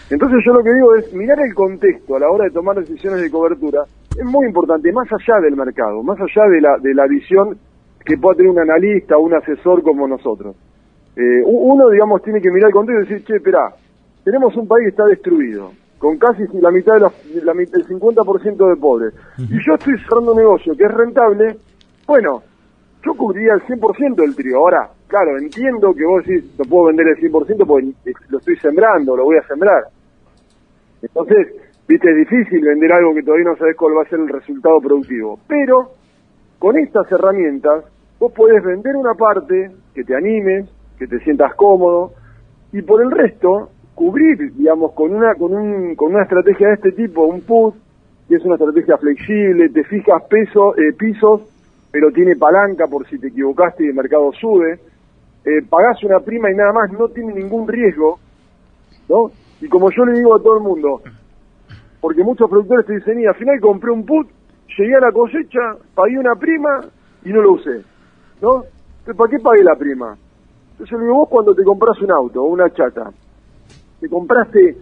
Entonces 0.10 0.40
yo 0.46 0.54
lo 0.54 0.64
que 0.64 0.74
digo 0.74 0.96
es 0.96 1.14
mirar 1.14 1.40
el 1.40 1.54
contexto 1.54 2.16
a 2.16 2.20
la 2.20 2.30
hora 2.30 2.46
de 2.46 2.52
tomar 2.52 2.76
decisiones 2.78 3.22
de 3.22 3.32
cobertura 3.32 3.84
es 4.18 4.26
muy 4.26 4.46
importante, 4.46 4.92
más 4.92 5.08
allá 5.12 5.40
del 5.40 5.56
mercado, 5.56 6.04
más 6.04 6.20
allá 6.20 6.48
de 6.50 6.62
la, 6.62 6.78
de 6.80 6.94
la 6.94 7.08
visión 7.08 7.58
que 8.06 8.18
pueda 8.18 8.36
tener 8.38 8.52
un 8.52 8.60
analista 8.60 9.18
o 9.18 9.22
un 9.22 9.34
asesor 9.34 9.82
como 9.84 10.08
nosotros. 10.08 10.56
Eh, 11.16 11.42
uno, 11.46 11.90
digamos, 11.90 12.22
tiene 12.24 12.42
que 12.42 12.50
mirar 12.52 12.70
el 12.70 12.74
contexto 12.74 13.02
y 13.02 13.08
decir, 13.10 13.26
che, 13.26 13.36
espera, 13.38 13.74
tenemos 14.24 14.56
un 14.56 14.68
país 14.68 14.86
que 14.86 14.90
está 14.90 15.06
destruido, 15.06 15.72
con 15.98 16.18
casi 16.18 16.44
la 16.60 16.72
mitad 16.72 16.94
de 16.96 17.00
los, 17.02 17.34
de 17.34 17.44
la, 17.44 17.54
mit- 17.54 17.74
el 17.76 17.86
50% 17.86 18.70
de 18.70 18.76
pobres, 18.78 19.14
y 19.38 19.58
yo 19.66 19.74
estoy 19.76 19.98
cerrando 20.00 20.32
un 20.32 20.38
negocio 20.38 20.76
que 20.76 20.84
es 20.86 20.92
rentable, 20.92 21.58
bueno, 22.08 22.42
yo 23.06 23.14
cubriría 23.16 23.54
el 23.54 23.62
100% 23.64 24.16
del 24.16 24.36
trigo. 24.36 24.60
Ahora, 24.60 24.90
claro, 25.08 25.38
entiendo 25.38 25.94
que 25.94 26.06
vos 26.06 26.24
decís, 26.26 26.52
no 26.58 26.66
puedo 26.66 26.86
vender 26.88 27.08
el 27.08 27.18
100% 27.18 27.66
porque 27.66 27.92
lo 28.30 28.38
estoy 28.38 28.56
sembrando, 28.58 29.16
lo 29.18 29.26
voy 29.26 29.38
a 29.38 29.48
sembrar. 29.48 29.84
Entonces, 31.02 31.48
viste, 31.88 32.10
es 32.12 32.18
difícil 32.30 32.62
vender 32.64 32.92
algo 32.94 33.14
que 33.14 33.24
todavía 33.24 33.46
no 33.50 33.56
sabes 33.58 33.76
cuál 33.76 33.98
va 33.98 34.04
a 34.04 34.10
ser 34.10 34.20
el 34.20 34.30
resultado 34.30 34.80
productivo. 34.80 35.40
Pero, 35.48 35.92
con 36.62 36.78
estas 36.78 37.12
herramientas, 37.12 37.86
vos 38.20 38.32
podés 38.34 38.64
vender 38.64 38.96
una 38.96 39.16
parte, 39.16 39.72
que 39.96 40.04
te 40.04 40.16
animes, 40.16 40.70
que 41.00 41.08
te 41.08 41.18
sientas 41.22 41.56
cómodo, 41.56 42.14
y 42.72 42.84
por 42.84 43.02
el 43.02 43.10
resto, 43.10 43.70
cubrir, 43.96 44.54
digamos, 44.54 44.92
con 44.92 45.12
una, 45.12 45.34
con 45.34 45.56
un, 45.56 45.96
con 45.96 46.14
una 46.14 46.22
estrategia 46.22 46.68
de 46.68 46.74
este 46.76 46.92
tipo, 46.92 47.26
un 47.26 47.42
put, 47.42 47.74
que 48.30 48.36
es 48.36 48.46
una 48.46 48.58
estrategia 48.58 48.96
flexible, 49.00 49.70
te 49.70 49.84
fijas 49.86 50.22
peso, 50.30 50.78
eh, 50.78 50.94
pisos, 50.94 51.42
pero 51.90 52.12
tiene 52.12 52.36
palanca 52.36 52.86
por 52.86 53.08
si 53.08 53.18
te 53.18 53.30
equivocaste 53.30 53.84
y 53.84 53.88
el 53.88 53.96
mercado 53.96 54.32
sube, 54.34 54.74
eh, 55.44 55.64
pagás 55.68 56.04
una 56.04 56.20
prima 56.20 56.52
y 56.52 56.56
nada 56.56 56.74
más, 56.74 56.92
no 56.92 57.08
tiene 57.08 57.34
ningún 57.34 57.68
riesgo, 57.68 58.20
¿no? 59.10 59.32
Y 59.62 59.68
como 59.68 59.90
yo 59.90 60.06
le 60.06 60.20
digo 60.20 60.36
a 60.36 60.44
todo 60.44 60.58
el 60.58 60.64
mundo, 60.64 61.02
porque 62.00 62.24
muchos 62.24 62.48
productores 62.48 62.86
te 62.86 62.94
dicen, 62.98 63.20
y 63.20 63.26
al 63.26 63.34
final 63.34 63.60
compré 63.60 63.90
un 63.90 64.06
put, 64.06 64.28
llegué 64.78 64.96
a 64.96 65.00
la 65.00 65.12
cosecha, 65.12 65.60
pagué 65.96 66.18
una 66.18 66.36
prima 66.36 66.82
y 67.24 67.30
no 67.30 67.42
lo 67.42 67.54
usé, 67.54 67.84
¿no? 68.42 68.64
Entonces, 69.00 69.16
¿para 69.18 69.30
qué 69.30 69.40
pagué 69.40 69.64
la 69.64 69.76
prima? 69.76 70.16
Entonces 70.74 70.98
le 70.98 71.06
digo, 71.06 71.18
vos 71.18 71.30
cuando 71.30 71.54
te 71.54 71.64
compras 71.64 72.00
un 72.02 72.12
auto 72.12 72.42
o 72.44 72.46
una 72.48 72.70
chata, 72.72 73.12
te 74.00 74.10
compraste 74.10 74.78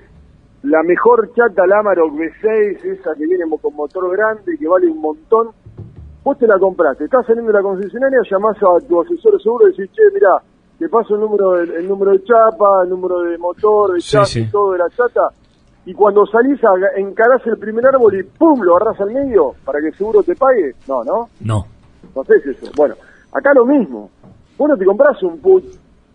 la 0.64 0.84
mejor 0.84 1.32
chata 1.34 1.66
Lamarok 1.66 2.14
V6, 2.14 2.84
esa 2.86 3.16
que 3.16 3.26
viene 3.26 3.46
con 3.62 3.76
motor 3.76 4.12
grande, 4.16 4.58
que 4.58 4.68
vale 4.68 4.88
un 4.88 5.00
montón, 5.02 5.50
vos 6.24 6.38
te 6.38 6.48
la 6.48 6.60
compraste, 6.60 7.06
estás 7.06 7.26
saliendo 7.26 7.52
de 7.52 7.58
la 7.58 7.64
concesionaria, 7.64 8.20
llamás 8.30 8.58
a 8.58 8.86
tu 8.86 9.02
asesor 9.02 9.34
de 9.34 9.40
seguro 9.44 9.68
y 9.68 9.72
decís, 9.72 9.90
che, 9.94 10.02
mira, 10.14 10.38
te 10.78 10.88
paso 10.90 11.16
el 11.16 11.22
número, 11.22 11.52
de, 11.52 11.78
el 11.80 11.88
número 11.88 12.12
de 12.12 12.24
chapa, 12.24 12.84
el 12.84 12.90
número 12.90 13.22
de 13.22 13.38
motor, 13.38 13.94
de 13.94 14.02
Sí, 14.02 14.12
chasis, 14.12 14.46
sí. 14.46 14.52
todo 14.52 14.72
de 14.74 14.80
la 14.80 14.90
chata, 14.90 15.30
y 15.90 15.94
cuando 15.94 16.24
salís 16.28 16.64
a- 16.64 17.00
encarás 17.00 17.42
el 17.48 17.58
primer 17.58 17.84
árbol 17.88 18.14
y 18.16 18.22
¡pum! 18.24 18.62
lo 18.62 18.76
agarrás 18.78 19.02
al 19.02 19.10
medio 19.12 19.54
para 19.66 19.80
que 19.80 19.88
el 19.88 19.96
seguro 19.96 20.22
te 20.22 20.36
pague. 20.36 20.76
No, 20.88 21.04
no, 21.04 21.30
No. 21.42 21.66
no 22.16 22.24
sé 22.26 22.40
si 22.42 22.50
eso. 22.52 22.72
Bueno, 22.76 22.94
acá 23.34 23.52
lo 23.56 23.66
mismo. 23.66 24.10
Vos 24.56 24.70
no 24.70 24.78
te 24.78 24.86
compras 24.86 25.22
un 25.24 25.40
put 25.40 25.64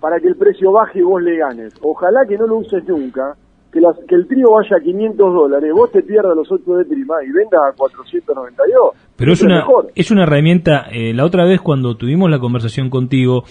para 0.01 0.21
que 0.21 0.29
el 0.29 0.37
precio 0.37 0.71
baje 0.71 1.01
y 1.01 1.03
vos 1.03 1.21
le 1.21 1.39
ganes. 1.39 1.75
Ojalá 1.83 2.21
que 2.29 2.39
no 2.39 2.47
lo 2.47 2.59
uses 2.59 2.87
nunca, 2.87 3.35
que, 3.75 3.81
las- 3.81 3.99
que 4.09 4.15
el 4.15 4.27
trío 4.29 4.53
vaya 4.53 4.77
a 4.77 4.81
500 4.81 5.35
dólares, 5.35 5.71
vos 5.75 5.91
te 5.93 6.03
pierdas 6.03 6.35
los 6.37 6.51
8 6.51 6.77
de 6.77 6.85
prima 6.87 7.15
y 7.27 7.33
venda 7.33 7.59
a 7.69 7.73
492. 7.77 8.93
Pero 9.17 9.33
es 9.33 9.43
una, 9.43 9.57
mejor. 9.57 9.89
es 9.95 10.11
una 10.11 10.23
herramienta, 10.23 10.87
eh, 10.91 11.13
la 11.13 11.25
otra 11.25 11.45
vez 11.45 11.61
cuando 11.61 11.97
tuvimos 11.97 12.31
la 12.31 12.39
conversación 12.39 12.89
contigo, 12.91 13.45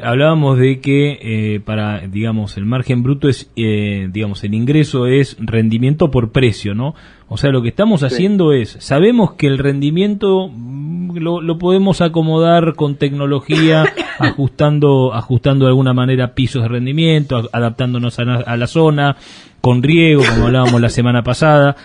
hablábamos 0.00 0.58
de 0.58 0.80
que 0.80 1.18
eh, 1.54 1.60
para, 1.60 2.00
digamos, 2.06 2.56
el 2.56 2.66
margen 2.66 3.02
bruto 3.02 3.28
es, 3.28 3.50
eh, 3.56 4.08
digamos, 4.12 4.44
el 4.44 4.54
ingreso 4.54 5.06
es 5.06 5.36
rendimiento 5.40 6.10
por 6.10 6.30
precio, 6.30 6.74
¿no? 6.74 6.94
O 7.28 7.36
sea, 7.36 7.50
lo 7.50 7.62
que 7.62 7.68
estamos 7.68 8.02
haciendo 8.04 8.52
es, 8.52 8.76
sabemos 8.80 9.34
que 9.34 9.46
el 9.48 9.58
rendimiento 9.58 10.48
mm, 10.50 11.18
lo, 11.18 11.40
lo 11.40 11.58
podemos 11.58 12.00
acomodar 12.00 12.74
con 12.74 12.96
tecnología, 12.96 13.84
ajustando, 14.18 15.14
ajustando 15.14 15.66
de 15.66 15.70
alguna 15.70 15.92
manera 15.92 16.34
pisos 16.34 16.62
de 16.62 16.68
rendimiento, 16.68 17.48
adaptándonos 17.52 18.18
a, 18.18 18.22
a 18.22 18.56
la 18.56 18.66
zona, 18.66 19.16
con 19.60 19.82
riego, 19.82 20.22
como 20.28 20.46
hablábamos 20.46 20.80
la 20.80 20.88
semana 20.88 21.22
pasada 21.22 21.76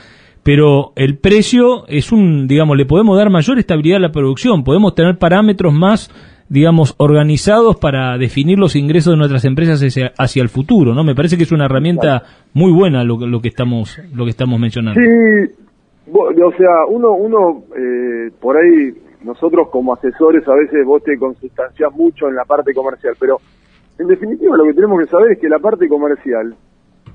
pero 0.44 0.92
el 0.98 1.18
precio 1.18 1.88
es 1.88 2.12
un, 2.12 2.48
digamos, 2.48 2.76
le 2.76 2.86
podemos 2.86 3.18
dar 3.18 3.30
mayor 3.30 3.58
estabilidad 3.60 3.98
a 3.98 4.02
la 4.02 4.12
producción, 4.12 4.66
podemos 4.66 4.94
tener 4.94 5.18
parámetros 5.18 5.74
más 5.74 6.12
digamos, 6.50 6.94
organizados 7.00 7.78
para 7.78 8.16
definir 8.18 8.60
los 8.60 8.76
ingresos 8.76 9.14
de 9.14 9.18
nuestras 9.18 9.44
empresas 9.46 9.82
hacia, 10.18 10.42
el 10.42 10.50
futuro, 10.50 10.94
¿no? 10.94 11.04
Me 11.04 11.16
parece 11.16 11.36
que 11.36 11.44
es 11.44 11.52
una 11.52 11.66
herramienta 11.66 12.22
muy 12.54 12.72
buena 12.72 13.04
lo, 13.04 13.18
lo 13.26 13.42
que 13.42 13.48
estamos 13.48 14.00
lo 14.14 14.26
que 14.26 14.30
estamos 14.30 14.60
mencionando. 14.60 15.02
Sí, 15.02 15.52
o 16.14 16.52
sea, 16.56 16.86
uno 16.90 17.14
uno 17.14 17.64
eh, 17.76 18.30
por 18.40 18.58
ahí 18.58 18.94
nosotros 19.24 19.70
como 19.70 19.94
asesores 19.94 20.48
a 20.48 20.54
veces 20.54 20.86
vos 20.86 21.04
te 21.04 21.18
consustancias 21.18 21.92
mucho 21.94 22.28
en 22.28 22.36
la 22.36 22.46
parte 22.46 22.74
comercial, 22.74 23.16
pero 23.20 23.38
en 23.98 24.08
definitiva 24.08 24.58
lo 24.58 24.66
que 24.66 24.74
tenemos 24.74 25.00
que 25.00 25.08
saber 25.08 25.32
es 25.34 25.40
que 25.40 25.50
la 25.50 25.60
parte 25.60 25.88
comercial 25.88 26.56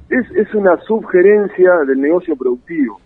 es, 0.09 0.31
es 0.37 0.55
una 0.55 0.77
subgerencia 0.79 1.79
del 1.87 2.01
negocio 2.01 2.37
productivo. 2.37 3.01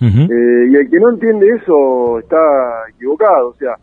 Eh, 0.00 0.68
y 0.70 0.76
el 0.76 0.88
que 0.88 1.00
no 1.00 1.10
entiende 1.10 1.48
eso 1.48 2.20
está 2.20 2.38
equivocado. 2.88 3.48
O 3.48 3.54
sea, 3.54 3.74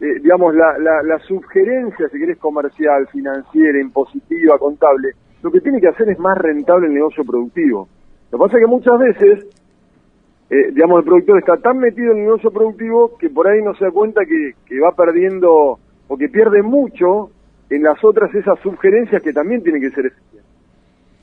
eh, 0.00 0.18
digamos, 0.20 0.54
la, 0.54 0.76
la, 0.78 1.02
la 1.02 1.18
subgerencia, 1.20 2.08
si 2.08 2.18
querés, 2.18 2.38
comercial, 2.38 3.06
financiera, 3.08 3.80
impositiva, 3.80 4.58
contable, 4.58 5.12
lo 5.42 5.50
que 5.50 5.60
tiene 5.60 5.80
que 5.80 5.88
hacer 5.88 6.08
es 6.08 6.18
más 6.18 6.36
rentable 6.38 6.88
el 6.88 6.94
negocio 6.94 7.24
productivo. 7.24 7.88
Lo 8.32 8.38
que 8.38 8.44
pasa 8.44 8.56
es 8.56 8.64
que 8.64 8.70
muchas 8.70 8.98
veces, 8.98 9.63
eh, 10.54 10.70
digamos, 10.72 11.00
el 11.00 11.04
productor 11.04 11.38
está 11.38 11.56
tan 11.56 11.78
metido 11.78 12.12
en 12.12 12.18
el 12.18 12.24
negocio 12.26 12.50
productivo 12.52 13.18
que 13.18 13.28
por 13.28 13.48
ahí 13.48 13.60
no 13.60 13.74
se 13.74 13.86
da 13.86 13.90
cuenta 13.90 14.20
que, 14.24 14.52
que 14.66 14.78
va 14.78 14.92
perdiendo 14.92 15.80
o 16.06 16.16
que 16.16 16.28
pierde 16.28 16.62
mucho 16.62 17.30
en 17.70 17.82
las 17.82 18.02
otras 18.04 18.32
esas 18.32 18.60
subgerencias 18.60 19.20
que 19.20 19.32
también 19.32 19.64
tienen 19.64 19.82
que 19.82 19.90
ser 19.90 20.06
eficientes. 20.06 20.48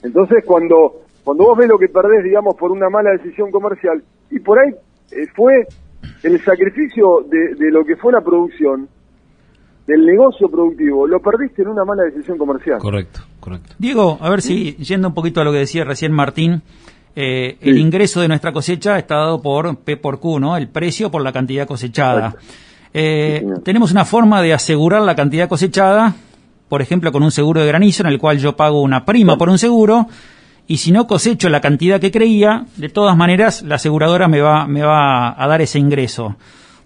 Entonces, 0.04 0.44
cuando, 0.46 1.04
cuando 1.24 1.46
vos 1.46 1.58
ves 1.58 1.70
lo 1.70 1.78
que 1.78 1.88
perdés, 1.88 2.26
digamos, 2.26 2.56
por 2.56 2.72
una 2.72 2.90
mala 2.90 3.12
decisión 3.12 3.52
comercial, 3.52 4.04
y 4.30 4.40
por 4.40 4.60
ahí 4.60 4.74
eh, 5.12 5.28
fue 5.34 5.66
el 6.24 6.38
sacrificio 6.42 7.22
de, 7.30 7.56
de 7.56 7.72
lo 7.72 7.86
que 7.86 7.96
fue 7.96 8.12
la 8.12 8.22
producción, 8.22 8.90
del 9.88 10.06
negocio 10.06 10.48
productivo, 10.50 11.08
lo 11.08 11.20
perdiste 11.20 11.62
en 11.62 11.70
una 11.70 11.84
mala 11.86 12.04
decisión 12.04 12.38
comercial. 12.38 12.80
Correcto, 12.80 13.22
correcto. 13.40 13.76
Diego, 13.80 14.18
a 14.22 14.30
ver 14.30 14.42
si, 14.42 14.76
yendo 14.76 15.08
un 15.08 15.14
poquito 15.14 15.42
a 15.42 15.44
lo 15.44 15.52
que 15.52 15.60
decía 15.60 15.84
recién 15.84 16.12
Martín, 16.12 16.62
eh, 17.16 17.58
el 17.62 17.78
ingreso 17.78 18.22
de 18.22 18.28
nuestra 18.28 18.52
cosecha 18.52 18.98
está 18.98 19.16
dado 19.16 19.42
por 19.42 19.78
P 19.80 19.98
por 19.98 20.20
Q, 20.20 20.40
¿no? 20.40 20.58
El 20.58 20.70
precio 20.70 21.12
por 21.12 21.22
la 21.22 21.32
cantidad 21.32 21.68
cosechada. 21.68 22.36
Eh, 22.94 23.46
tenemos 23.64 23.92
una 23.92 24.06
forma 24.06 24.42
de 24.42 24.54
asegurar 24.54 25.02
la 25.02 25.16
cantidad 25.16 25.48
cosechada 25.48 26.16
por 26.72 26.82
ejemplo, 26.82 27.12
con 27.12 27.22
un 27.22 27.32
seguro 27.32 27.60
de 27.60 27.68
granizo 27.68 28.04
en 28.04 28.08
el 28.08 28.18
cual 28.18 28.38
yo 28.38 28.56
pago 28.56 28.82
una 28.82 29.04
prima 29.04 29.38
por 29.38 29.50
un 29.50 29.58
seguro 29.58 30.08
y 30.68 30.78
si 30.78 30.94
no 30.94 31.06
cosecho 31.06 31.50
la 31.50 31.60
cantidad 31.60 32.00
que 32.00 32.12
creía, 32.12 32.66
de 32.78 32.88
todas 32.88 33.18
maneras 33.18 33.62
la 33.64 33.76
aseguradora 33.76 34.30
me 34.30 34.40
va, 34.40 34.68
me 34.68 34.82
va 34.82 35.36
a 35.38 35.48
dar 35.48 35.62
ese 35.62 35.80
ingreso. 35.80 36.38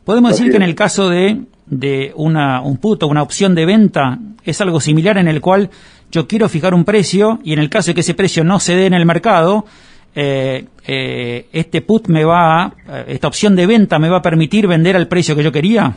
Podemos 0.03 0.31
decir 0.31 0.49
que 0.49 0.57
en 0.57 0.63
el 0.63 0.73
caso 0.73 1.07
de, 1.07 1.43
de 1.67 2.13
una, 2.15 2.61
un 2.61 2.77
puto, 2.77 3.05
una 3.05 3.21
opción 3.21 3.53
de 3.53 3.67
venta, 3.67 4.17
es 4.43 4.59
algo 4.59 4.79
similar 4.79 5.19
en 5.19 5.27
el 5.27 5.39
cual 5.39 5.69
yo 6.11 6.27
quiero 6.27 6.49
fijar 6.49 6.73
un 6.73 6.83
precio 6.83 7.37
y 7.43 7.53
en 7.53 7.59
el 7.59 7.69
caso 7.69 7.91
de 7.91 7.93
que 7.93 8.01
ese 8.01 8.15
precio 8.15 8.43
no 8.43 8.59
se 8.59 8.75
dé 8.75 8.87
en 8.87 8.95
el 8.95 9.05
mercado, 9.05 9.67
eh, 10.15 10.65
eh, 10.87 11.45
este 11.51 11.81
put 11.81 12.07
me 12.07 12.23
va, 12.23 12.71
esta 13.07 13.27
opción 13.27 13.55
de 13.55 13.67
venta 13.67 13.99
me 13.99 14.09
va 14.09 14.17
a 14.17 14.21
permitir 14.21 14.67
vender 14.67 14.95
al 14.95 15.07
precio 15.07 15.35
que 15.35 15.43
yo 15.43 15.51
quería. 15.51 15.93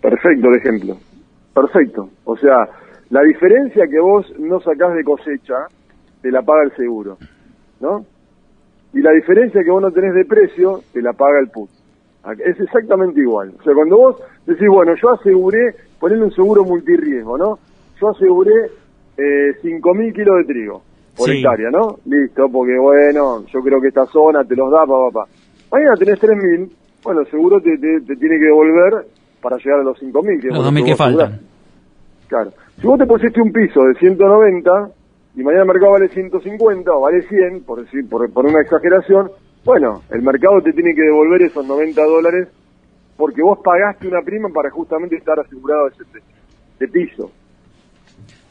Perfecto 0.00 0.48
el 0.48 0.56
ejemplo. 0.56 0.96
Perfecto. 1.54 2.08
O 2.24 2.36
sea, 2.36 2.68
la 3.10 3.22
diferencia 3.22 3.86
que 3.88 4.00
vos 4.00 4.26
no 4.38 4.60
sacás 4.60 4.94
de 4.94 5.04
cosecha, 5.04 5.66
te 6.22 6.30
la 6.30 6.42
paga 6.42 6.64
el 6.64 6.76
seguro, 6.76 7.18
¿no? 7.80 8.04
Y 8.92 9.00
la 9.00 9.12
diferencia 9.12 9.62
que 9.62 9.70
vos 9.70 9.82
no 9.82 9.90
tenés 9.90 10.14
de 10.14 10.24
precio, 10.24 10.82
te 10.92 11.02
la 11.02 11.12
paga 11.12 11.40
el 11.40 11.48
PUT. 11.48 11.70
Es 12.44 12.60
exactamente 12.60 13.20
igual. 13.20 13.52
O 13.58 13.62
sea, 13.62 13.74
cuando 13.74 13.96
vos 13.96 14.16
decís, 14.46 14.68
bueno, 14.68 14.94
yo 15.00 15.10
aseguré, 15.10 15.74
ponerle 15.98 16.24
un 16.24 16.32
seguro 16.32 16.64
multirriesgo, 16.64 17.38
¿no? 17.38 17.58
Yo 18.00 18.10
aseguré 18.10 18.66
eh, 19.16 19.54
5.000 19.62 20.14
kilos 20.14 20.36
de 20.38 20.44
trigo 20.44 20.82
por 21.16 21.30
hectárea, 21.30 21.70
¿no? 21.70 21.98
Listo, 22.06 22.48
porque 22.50 22.78
bueno, 22.78 23.44
yo 23.46 23.60
creo 23.60 23.80
que 23.80 23.88
esta 23.88 24.06
zona 24.06 24.44
te 24.44 24.56
los 24.56 24.70
da, 24.70 24.86
papá, 24.86 25.10
papá. 25.12 25.30
Mañana 25.72 25.96
tenés 25.96 26.20
3.000, 26.20 26.70
bueno, 27.04 27.24
seguro 27.30 27.60
te, 27.60 27.76
te, 27.78 28.00
te 28.00 28.16
tiene 28.16 28.38
que 28.38 28.44
devolver 28.46 29.06
para 29.40 29.56
llegar 29.56 29.80
a 29.80 29.84
los 29.84 29.98
5.000. 30.00 30.40
Que 30.40 30.48
los 30.48 30.66
2.000 30.66 30.84
que 30.84 30.96
faltan. 30.96 31.40
Claro. 32.28 32.52
Si 32.80 32.86
vos 32.86 32.98
te 32.98 33.06
pusiste 33.06 33.40
un 33.40 33.52
piso 33.52 33.82
de 33.82 33.94
190 33.94 34.70
y 35.36 35.42
mañana 35.42 35.62
el 35.62 35.68
mercado 35.68 35.92
vale 35.92 36.08
150 36.08 36.90
o 36.92 37.00
vale 37.00 37.22
100, 37.22 37.64
por, 37.64 37.82
decir, 37.82 38.08
por, 38.08 38.30
por 38.32 38.46
una 38.46 38.60
exageración, 38.62 39.30
bueno, 39.64 40.02
el 40.10 40.22
mercado 40.22 40.60
te 40.62 40.72
tiene 40.72 40.94
que 40.94 41.02
devolver 41.02 41.42
esos 41.42 41.66
90 41.66 42.02
dólares 42.02 42.48
porque 43.16 43.42
vos 43.42 43.58
pagaste 43.62 44.08
una 44.08 44.22
prima 44.22 44.48
para 44.48 44.70
justamente 44.70 45.16
estar 45.16 45.38
asegurado 45.38 45.88
de 45.88 45.90
ese 45.90 46.04
de 46.78 46.88
piso. 46.88 47.30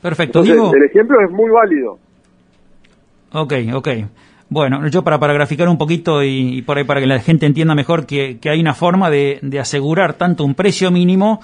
Perfecto. 0.01 0.43
Entonces, 0.43 0.73
el 0.75 0.83
ejemplo 0.83 1.17
es 1.25 1.31
muy 1.31 1.49
válido. 1.49 1.97
Ok, 3.31 3.53
ok. 3.73 3.89
Bueno, 4.49 4.87
yo 4.87 5.03
para, 5.03 5.19
para 5.19 5.33
graficar 5.33 5.69
un 5.69 5.77
poquito 5.77 6.23
y, 6.23 6.63
por 6.63 6.77
ahí 6.77 6.83
para 6.83 6.99
que 6.99 7.05
la 7.05 7.19
gente 7.19 7.45
entienda 7.45 7.75
mejor 7.75 8.07
que, 8.07 8.39
que 8.39 8.49
hay 8.49 8.59
una 8.59 8.73
forma 8.73 9.09
de, 9.09 9.39
de, 9.43 9.59
asegurar 9.59 10.13
tanto 10.15 10.43
un 10.43 10.55
precio 10.55 10.89
mínimo 10.89 11.39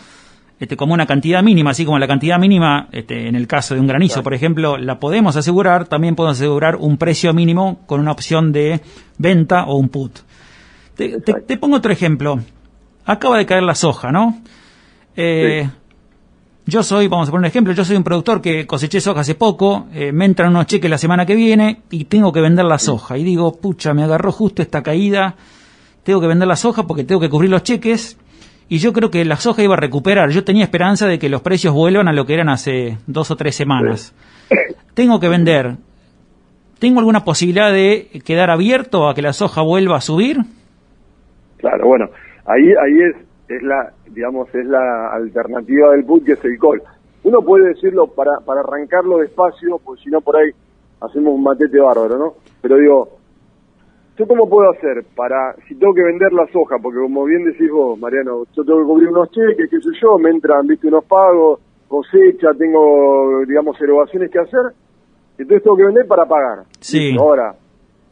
este, 0.59 0.77
como 0.77 0.93
una 0.93 1.05
cantidad 1.05 1.43
mínima, 1.43 1.71
así 1.71 1.85
como 1.85 1.99
la 1.99 2.07
cantidad 2.07 2.39
mínima, 2.39 2.87
este, 2.91 3.27
en 3.27 3.35
el 3.35 3.45
caso 3.45 3.75
de 3.75 3.81
un 3.81 3.87
granizo, 3.87 4.23
por 4.23 4.33
ejemplo, 4.33 4.77
la 4.77 4.99
podemos 4.99 5.35
asegurar, 5.35 5.85
también 5.85 6.15
podemos 6.15 6.37
asegurar 6.37 6.77
un 6.77 6.97
precio 6.97 7.33
mínimo 7.33 7.81
con 7.85 7.99
una 7.99 8.11
opción 8.11 8.53
de 8.53 8.79
venta 9.17 9.65
o 9.65 9.75
un 9.75 9.89
put. 9.89 10.19
Te, 10.95 11.19
te, 11.19 11.57
pongo 11.57 11.75
otro 11.75 11.91
ejemplo. 11.91 12.39
Acaba 13.05 13.37
de 13.37 13.45
caer 13.45 13.63
la 13.63 13.75
soja, 13.75 14.11
¿no? 14.11 14.41
Eh, 15.17 15.69
yo 16.67 16.81
soy, 16.81 17.07
vamos 17.07 17.29
a 17.29 17.31
poner 17.31 17.41
un 17.41 17.45
ejemplo, 17.45 17.73
yo 17.73 17.85
soy 17.85 17.95
un 17.95 18.03
productor 18.03 18.41
que 18.41 18.65
coseché 18.65 18.99
soja 18.99 19.21
hace 19.21 19.35
poco, 19.35 19.85
eh, 19.93 20.11
me 20.11 20.25
entran 20.25 20.49
unos 20.49 20.65
cheques 20.65 20.89
la 20.89 20.97
semana 20.97 21.25
que 21.25 21.35
viene 21.35 21.81
y 21.91 22.05
tengo 22.05 22.31
que 22.31 22.41
vender 22.41 22.65
la 22.65 22.79
soja. 22.79 23.17
Y 23.17 23.23
digo, 23.23 23.59
pucha, 23.59 23.93
me 23.93 24.03
agarró 24.03 24.31
justo 24.31 24.63
esta 24.63 24.81
caída, 24.81 25.35
tengo 26.03 26.19
que 26.21 26.27
vender 26.27 26.47
la 26.47 26.55
soja 26.55 26.83
porque 26.83 27.03
tengo 27.03 27.21
que 27.21 27.29
cubrir 27.29 27.51
los 27.51 27.63
cheques. 27.63 28.17
Y 28.67 28.79
yo 28.79 28.93
creo 28.93 29.11
que 29.11 29.23
la 29.25 29.35
soja 29.35 29.61
iba 29.61 29.75
a 29.75 29.79
recuperar. 29.79 30.31
Yo 30.31 30.43
tenía 30.43 30.63
esperanza 30.63 31.05
de 31.05 31.19
que 31.19 31.29
los 31.29 31.41
precios 31.41 31.71
vuelvan 31.71 32.07
a 32.07 32.13
lo 32.13 32.25
que 32.25 32.33
eran 32.33 32.49
hace 32.49 32.97
dos 33.05 33.29
o 33.29 33.35
tres 33.35 33.55
semanas. 33.55 34.15
Tengo 34.95 35.19
que 35.19 35.29
vender. 35.29 35.75
¿Tengo 36.79 36.99
alguna 36.99 37.23
posibilidad 37.23 37.71
de 37.71 38.09
quedar 38.25 38.49
abierto 38.49 39.07
a 39.07 39.13
que 39.13 39.21
la 39.21 39.33
soja 39.33 39.61
vuelva 39.61 39.97
a 39.97 40.01
subir? 40.01 40.39
Claro, 41.57 41.87
bueno, 41.87 42.05
ahí 42.45 42.63
ahí 42.63 42.99
es 43.01 43.25
es 43.47 43.63
la, 43.63 43.93
digamos, 44.09 44.53
es 44.53 44.65
la 44.65 45.13
alternativa 45.13 45.91
del 45.91 46.05
put 46.05 46.25
que 46.25 46.33
es 46.33 46.45
el 46.45 46.57
call. 46.59 46.81
Uno 47.23 47.41
puede 47.41 47.69
decirlo 47.69 48.07
para, 48.07 48.39
para 48.45 48.61
arrancarlo 48.61 49.17
despacio, 49.17 49.79
porque 49.83 50.03
si 50.03 50.09
no 50.09 50.21
por 50.21 50.37
ahí 50.37 50.51
hacemos 51.01 51.33
un 51.33 51.43
matete 51.43 51.79
bárbaro, 51.79 52.17
¿no? 52.17 52.33
Pero 52.61 52.77
digo, 52.77 53.09
¿yo 54.17 54.27
cómo 54.27 54.47
puedo 54.49 54.71
hacer 54.71 55.05
para, 55.15 55.55
si 55.67 55.75
tengo 55.75 55.93
que 55.93 56.03
vender 56.03 56.33
la 56.33 56.47
soja, 56.51 56.77
porque 56.81 56.99
como 56.99 57.25
bien 57.25 57.43
decís 57.45 57.69
vos, 57.71 57.99
Mariano, 57.99 58.43
yo 58.55 58.63
tengo 58.63 58.79
que 58.79 58.85
cubrir 58.85 59.09
unos 59.09 59.31
cheques, 59.31 59.69
qué 59.69 59.79
sé 59.79 59.89
yo, 60.01 60.17
me 60.17 60.29
entran, 60.29 60.67
viste, 60.67 60.87
unos 60.87 61.05
pagos, 61.05 61.59
cosecha, 61.87 62.49
tengo, 62.57 63.43
digamos, 63.47 63.79
erogaciones 63.81 64.31
que 64.31 64.39
hacer, 64.39 64.73
entonces 65.37 65.63
tengo 65.63 65.77
que 65.77 65.85
vender 65.85 66.07
para 66.07 66.25
pagar. 66.25 66.63
Sí. 66.79 67.15
Ahora, 67.19 67.55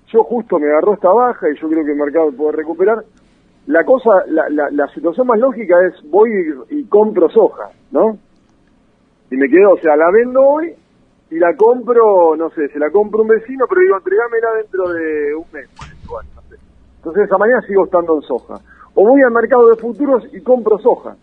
yo 0.08 0.24
justo 0.24 0.60
me 0.60 0.68
agarró 0.68 0.94
esta 0.94 1.10
baja 1.10 1.50
y 1.50 1.60
yo 1.60 1.70
creo 1.70 1.84
que 1.84 1.92
el 1.92 1.98
mercado 1.98 2.32
puede 2.32 2.58
recuperar, 2.58 3.04
la 3.68 3.84
cosa, 3.84 4.10
la, 4.28 4.50
la, 4.50 4.70
la, 4.72 4.88
situación 4.90 5.28
más 5.28 5.40
lógica 5.40 5.76
es 5.88 6.10
voy 6.10 6.30
y, 6.70 6.84
compro 6.86 7.30
soja, 7.30 7.70
¿no? 7.92 8.18
Y 9.32 9.38
me 9.38 9.48
quedo, 9.48 9.74
o 9.74 9.78
sea, 9.78 9.96
la 9.96 10.12
vendo 10.12 10.42
hoy 10.42 10.74
y 11.32 11.40
la 11.40 11.56
compro, 11.56 12.36
no 12.36 12.50
sé, 12.50 12.68
se 12.68 12.80
la 12.80 12.92
compro 12.92 13.22
un 13.22 13.30
vecino, 13.30 13.66
pero 13.68 13.82
digo, 13.82 13.98
entregámela 13.98 14.48
dentro 14.62 14.90
de 14.90 15.36
un 15.36 15.46
mes. 15.54 15.70
Entonces 16.98 17.24
esa 17.24 17.38
mañana 17.38 17.62
sigo 17.68 17.86
estando 17.86 18.16
en 18.16 18.22
soja. 18.22 18.56
O 18.96 19.08
voy 19.08 19.22
al 19.24 19.32
mercado 19.32 19.70
de 19.70 19.76
futuros 19.78 20.24
y 20.32 20.42
compro 20.42 20.78
soja. 20.78 21.16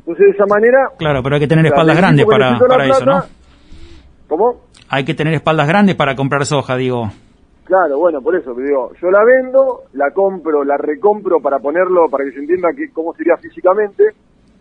Entonces 0.00 0.26
de 0.26 0.30
esa 0.30 0.46
manera... 0.46 0.90
Claro, 0.98 1.22
pero 1.22 1.34
hay 1.36 1.40
que 1.40 1.48
tener 1.48 1.66
espaldas 1.66 1.96
grandes 1.96 2.26
para, 2.26 2.58
para 2.58 2.86
eso, 2.86 3.04
¿no? 3.04 3.22
¿Cómo? 4.28 4.60
Hay 4.90 5.04
que 5.04 5.14
tener 5.14 5.34
espaldas 5.34 5.66
grandes 5.66 5.96
para 5.96 6.14
comprar 6.14 6.44
soja, 6.46 6.76
digo. 6.76 7.10
Claro, 7.68 7.98
bueno, 7.98 8.22
por 8.22 8.34
eso, 8.34 8.54
digo, 8.54 8.92
yo 8.94 9.10
la 9.10 9.22
vendo, 9.24 9.82
la 9.92 10.10
compro, 10.12 10.64
la 10.64 10.78
recompro 10.78 11.38
para 11.38 11.58
ponerlo, 11.58 12.08
para 12.08 12.24
que 12.24 12.32
se 12.32 12.38
entienda 12.38 12.70
que, 12.74 12.90
cómo 12.90 13.12
sería 13.12 13.36
físicamente, 13.36 14.04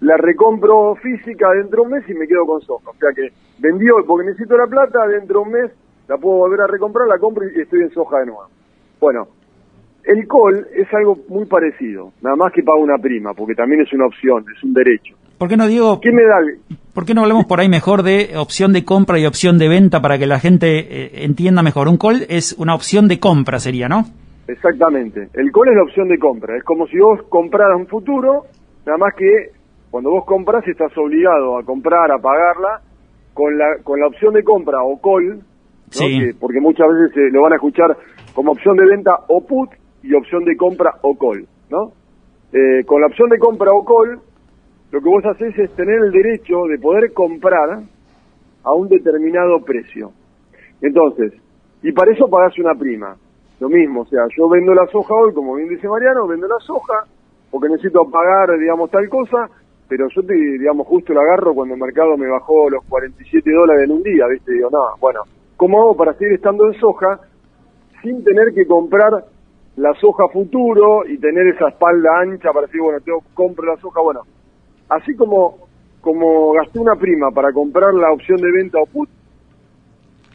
la 0.02 0.18
recompro 0.18 0.94
física 0.96 1.48
dentro 1.52 1.84
de 1.84 1.88
un 1.88 1.94
mes 1.94 2.10
y 2.10 2.14
me 2.14 2.28
quedo 2.28 2.46
con 2.46 2.60
soja. 2.60 2.90
O 2.90 2.96
sea 2.96 3.12
que 3.16 3.30
vendió, 3.60 3.96
porque 4.06 4.26
necesito 4.26 4.58
la 4.58 4.68
plata, 4.68 5.08
dentro 5.08 5.40
de 5.40 5.46
un 5.46 5.52
mes 5.54 5.72
la 6.10 6.18
puedo 6.18 6.36
volver 6.40 6.60
a 6.60 6.68
recomprar, 6.68 7.08
la 7.08 7.18
compro 7.18 7.46
y 7.48 7.62
estoy 7.62 7.84
en 7.84 7.92
soja 7.92 8.20
de 8.20 8.26
nuevo. 8.26 8.50
Bueno, 9.00 9.30
el 10.04 10.28
call 10.28 10.68
es 10.74 10.94
algo 10.94 11.18
muy 11.30 11.46
parecido, 11.46 12.12
nada 12.22 12.36
más 12.36 12.52
que 12.52 12.62
pago 12.62 12.80
una 12.80 12.98
prima, 12.98 13.34
porque 13.34 13.56
también 13.56 13.84
es 13.84 13.94
una 13.94 14.08
opción, 14.08 14.44
es 14.54 14.62
un 14.66 14.74
derecho. 14.74 15.16
¿Por 15.38 15.50
qué 15.50 15.58
no 15.58 15.68
digo? 15.68 16.00
¿Qué 16.02 16.12
me 16.12 16.24
da? 16.24 16.38
¿Por 16.94 17.06
qué 17.06 17.14
no 17.14 17.22
hablamos 17.22 17.46
por 17.46 17.60
ahí 17.60 17.70
mejor 17.70 18.02
de 18.02 18.38
opción 18.38 18.74
de 18.74 18.84
compra 18.84 19.20
y 19.20 19.26
opción 19.26 19.60
de 19.60 19.68
venta 19.68 20.02
para 20.02 20.18
que 20.18 20.26
la 20.26 20.40
gente 20.40 20.80
eh, 20.80 21.24
entienda 21.26 21.62
mejor? 21.62 21.88
Un 21.88 21.98
call 21.98 22.26
es 22.28 22.54
una 22.58 22.74
opción 22.74 23.08
de 23.08 23.20
compra, 23.20 23.60
sería, 23.60 23.88
¿no? 23.88 24.06
Exactamente. 24.48 25.30
El 25.34 25.52
call 25.52 25.70
es 25.70 25.76
la 25.76 25.84
opción 25.84 26.08
de 26.08 26.18
compra. 26.18 26.58
Es 26.58 26.64
como 26.64 26.88
si 26.88 26.98
vos 26.98 27.22
compraras 27.30 27.78
un 27.78 27.88
futuro, 27.88 28.46
nada 28.86 28.98
más 28.98 29.14
que 29.16 29.52
cuando 29.92 30.10
vos 30.10 30.26
compras 30.26 30.68
estás 30.68 30.92
obligado 30.98 31.58
a 31.58 31.64
comprar, 31.64 32.12
a 32.12 32.18
pagarla, 32.18 32.82
con 33.34 33.56
la, 33.56 33.78
con 33.84 34.00
la 34.00 34.08
opción 34.08 34.34
de 34.34 34.44
compra 34.44 34.82
o 34.82 35.00
call, 35.00 35.42
porque 36.40 36.60
muchas 36.60 36.88
veces 36.88 37.14
se 37.14 37.30
lo 37.30 37.44
van 37.44 37.54
a 37.54 37.58
escuchar 37.58 37.96
como 38.34 38.54
opción 38.54 38.76
de 38.76 38.86
venta 38.86 39.12
o 39.28 39.46
put 39.46 39.70
y 40.02 40.14
opción 40.16 40.44
de 40.46 40.58
compra 40.58 40.96
o 41.04 41.16
call, 41.16 41.48
¿no? 41.70 41.92
Eh, 42.52 42.84
con 42.86 43.02
la 43.02 43.08
opción 43.08 43.30
de 43.30 43.38
compra 43.38 43.72
o 43.72 43.86
call, 43.86 44.20
lo 44.92 45.02
que 45.02 45.10
vos 45.10 45.26
haces 45.26 45.58
es 45.58 45.76
tener 45.76 46.00
el 46.02 46.12
derecho 46.12 46.66
de 46.66 46.80
poder 46.80 47.14
comprar 47.14 47.82
a 48.64 48.74
un 48.74 48.88
determinado 48.88 49.60
precio. 49.64 50.12
Entonces, 50.82 51.34
y 51.82 51.92
para 51.92 52.12
eso 52.12 52.28
pagás 52.28 52.58
una 52.60 52.76
prima. 52.76 53.16
Lo 53.60 53.70
mismo, 53.70 54.02
o 54.02 54.06
sea, 54.06 54.22
yo 54.38 54.48
vendo 54.50 54.74
la 54.74 54.86
soja 54.88 55.14
hoy, 55.16 55.34
como 55.34 55.56
bien 55.56 55.70
dice 55.70 55.88
Mariano, 55.88 56.28
vendo 56.28 56.48
la 56.48 56.60
soja 56.60 57.06
porque 57.50 57.70
necesito 57.70 58.04
pagar, 58.10 58.58
digamos, 58.60 58.92
tal 58.92 59.10
cosa, 59.10 59.50
pero 59.88 60.08
yo, 60.10 60.22
te, 60.22 60.34
digamos, 60.34 60.86
justo 60.86 61.14
la 61.14 61.22
agarro 61.22 61.56
cuando 61.56 61.74
el 61.74 61.82
mercado 61.82 62.18
me 62.18 62.30
bajó 62.30 62.70
los 62.70 62.84
47 62.86 63.52
dólares 63.52 63.86
en 63.86 63.92
un 63.92 64.04
día, 64.04 64.28
¿viste? 64.28 64.52
Digo, 64.52 64.70
no, 64.70 64.80
bueno, 65.00 65.22
¿cómo 65.56 65.82
hago 65.82 65.98
para 65.98 66.14
seguir 66.14 66.36
estando 66.36 66.68
en 66.68 66.74
soja 66.74 67.20
sin 68.04 68.24
tener 68.24 68.54
que 68.54 68.68
comprar 68.68 69.12
la 69.78 69.94
soja 69.96 70.28
futuro 70.28 71.06
y 71.08 71.18
tener 71.18 71.48
esa 71.48 71.70
espalda 71.70 72.20
ancha 72.20 72.52
para 72.52 72.68
decir, 72.68 72.82
bueno, 72.82 73.00
tengo, 73.00 73.24
compro 73.34 73.66
la 73.66 73.80
soja, 73.80 74.02
bueno, 74.02 74.22
así 74.90 75.16
como, 75.16 75.68
como 76.02 76.54
gasté 76.54 76.80
una 76.80 76.96
prima 76.96 77.32
para 77.32 77.52
comprar 77.52 77.94
la 77.94 78.12
opción 78.12 78.38
de 78.38 78.52
venta 78.52 78.80
o 78.80 78.86
put, 78.86 79.10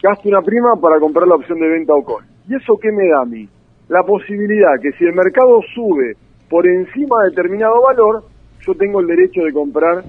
gasto 0.01 0.29
una 0.29 0.41
prima 0.41 0.75
para 0.81 0.99
comprar 0.99 1.27
la 1.27 1.35
opción 1.35 1.59
de 1.59 1.67
venta 1.67 1.93
o 1.93 2.03
call. 2.03 2.25
¿Y 2.47 2.55
eso 2.55 2.77
qué 2.81 2.91
me 2.91 3.07
da 3.07 3.21
a 3.21 3.25
mí? 3.25 3.47
La 3.89 4.03
posibilidad 4.03 4.79
que 4.81 4.91
si 4.93 5.05
el 5.05 5.13
mercado 5.13 5.61
sube 5.73 6.15
por 6.49 6.67
encima 6.67 7.23
de 7.23 7.29
determinado 7.29 7.81
valor, 7.81 8.25
yo 8.65 8.75
tengo 8.75 8.99
el 8.99 9.07
derecho 9.07 9.41
de 9.41 9.53
comprar 9.53 10.03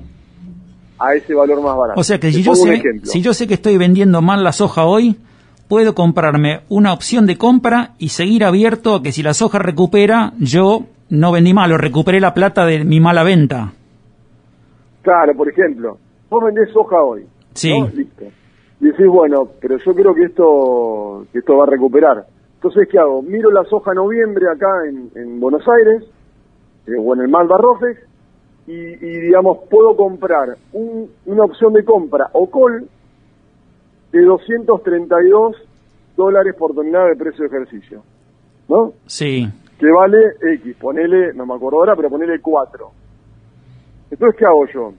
a 0.98 1.14
ese 1.14 1.35
valor 1.35 1.62
más 1.62 1.76
barato. 1.76 2.00
O 2.00 2.04
sea 2.04 2.18
que 2.18 2.33
si 2.33 2.42
yo, 2.42 2.54
sé, 2.54 2.83
si 3.02 3.20
yo 3.20 3.35
sé 3.35 3.46
que 3.46 3.54
estoy 3.54 3.78
vendiendo 3.78 4.22
mal 4.22 4.44
la 4.44 4.52
soja 4.52 4.85
hoy, 4.85 5.16
puedo 5.68 5.94
comprarme 5.94 6.61
una 6.68 6.92
opción 6.92 7.26
de 7.26 7.37
compra 7.37 7.94
y 7.98 8.11
seguir 8.11 8.44
abierto 8.44 8.96
a 8.96 9.02
que 9.02 9.12
si 9.12 9.22
la 9.22 9.35
soja 9.35 9.59
recupera, 9.59 10.33
yo 10.38 10.85
no 11.09 11.33
vendí 11.33 11.54
mal 11.54 11.72
o 11.72 11.78
recuperé 11.78 12.20
la 12.20 12.35
plata 12.35 12.66
de 12.66 12.85
mi 12.85 13.00
mala 13.00 13.22
venta. 13.22 13.72
Claro, 15.04 15.36
por 15.36 15.48
ejemplo, 15.48 15.98
vos 16.30 16.44
vendés 16.44 16.70
soja 16.72 17.00
hoy. 17.02 17.26
Sí. 17.52 17.70
Listo. 17.94 18.24
Y 18.80 18.86
decís, 18.86 19.06
bueno, 19.06 19.48
pero 19.60 19.76
yo 19.76 19.94
creo 19.94 20.14
que 20.14 20.24
esto, 20.24 21.26
que 21.30 21.38
esto 21.40 21.56
va 21.58 21.64
a 21.64 21.70
recuperar. 21.70 22.26
Entonces, 22.54 22.88
¿qué 22.90 22.98
hago? 22.98 23.20
Miro 23.22 23.50
la 23.50 23.64
soja 23.64 23.92
noviembre 23.92 24.46
acá 24.50 24.66
en, 24.88 25.38
Buenos 25.38 25.62
Aires, 25.68 26.08
eh, 26.86 26.92
o 26.98 27.14
en 27.14 27.20
el 27.20 27.28
Malva 27.28 27.58
Rofex, 27.58 28.00
y, 28.66 28.96
digamos, 28.96 29.58
puedo 29.68 29.94
comprar 29.94 30.56
una 30.72 31.44
opción 31.44 31.74
de 31.74 31.84
compra 31.84 32.30
o 32.32 32.50
call 32.50 32.88
de 34.10 34.22
232 34.22 35.56
dólares 36.16 36.54
por 36.58 36.74
tonelada 36.74 37.08
de 37.08 37.16
precio 37.16 37.42
de 37.42 37.54
ejercicio. 37.54 38.02
¿No? 38.70 38.94
Sí. 39.04 39.46
Que 39.78 39.90
vale 39.90 40.16
X, 40.54 40.76
ponele, 40.80 41.34
no 41.34 41.44
me 41.44 41.54
acuerdo 41.56 41.80
ahora, 41.80 41.94
pero 41.94 42.08
ponele 42.08 42.40
4. 42.40 43.03
Entonces, 44.10 44.38
¿qué 44.38 44.44
hago 44.44 44.66
yo? 44.72 44.92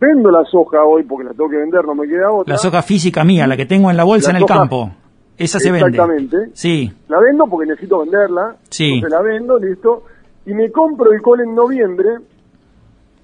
Vendo 0.00 0.30
la 0.30 0.44
soja 0.44 0.84
hoy 0.84 1.02
porque 1.02 1.24
la 1.24 1.32
tengo 1.32 1.50
que 1.50 1.56
vender, 1.56 1.84
no 1.84 1.94
me 1.94 2.06
queda 2.06 2.30
otra. 2.30 2.52
La 2.52 2.58
soja 2.58 2.82
física 2.82 3.24
mía, 3.24 3.46
la 3.46 3.56
que 3.56 3.66
tengo 3.66 3.90
en 3.90 3.96
la 3.96 4.04
bolsa 4.04 4.30
en 4.30 4.36
el 4.36 4.44
campo. 4.44 4.90
Esa 5.36 5.58
se 5.58 5.70
vende. 5.70 5.88
Exactamente. 5.88 6.36
Sí. 6.52 6.92
La 7.08 7.20
vendo 7.20 7.46
porque 7.46 7.68
necesito 7.68 8.00
venderla. 8.00 8.56
Sí. 8.70 8.94
Entonces 8.94 9.10
la 9.10 9.22
vendo, 9.22 9.58
listo. 9.58 10.04
Y 10.46 10.54
me 10.54 10.70
compro 10.70 11.12
el 11.12 11.20
col 11.20 11.40
en 11.40 11.54
noviembre 11.54 12.08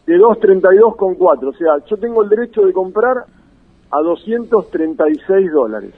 de 0.06 0.16
232,4. 0.16 1.48
O 1.48 1.52
sea, 1.54 1.84
yo 1.88 1.96
tengo 1.96 2.22
el 2.22 2.28
derecho 2.28 2.62
de 2.62 2.72
comprar 2.72 3.24
a 3.90 4.00
236 4.00 5.52
dólares. 5.52 5.92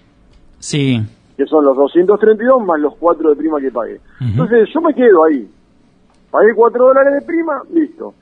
Sí. 0.59 1.01
Que 1.37 1.47
son 1.47 1.65
los 1.65 1.77
232 1.77 2.65
más 2.65 2.81
los 2.81 2.97
4 2.97 3.31
de 3.31 3.37
prima 3.37 3.61
que 3.61 3.71
pagué. 3.71 4.01
Entonces 4.21 4.69
yo 4.73 4.81
me 4.81 4.95
quedo 4.95 5.25
ahí. 5.25 5.49
Pagué 6.31 6.55
4 6.55 6.87
dólares 6.87 7.15
de 7.15 7.23
prima, 7.27 7.63
listo. 7.73 8.15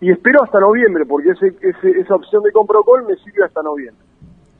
Y 0.00 0.10
espero 0.10 0.42
hasta 0.42 0.60
noviembre, 0.60 1.06
porque 1.06 1.30
ese, 1.30 1.54
esa 2.00 2.14
opción 2.14 2.42
de 2.42 2.52
compro 2.52 2.82
call 2.82 3.06
me 3.06 3.16
sirve 3.16 3.44
hasta 3.44 3.62
noviembre. 3.62 4.04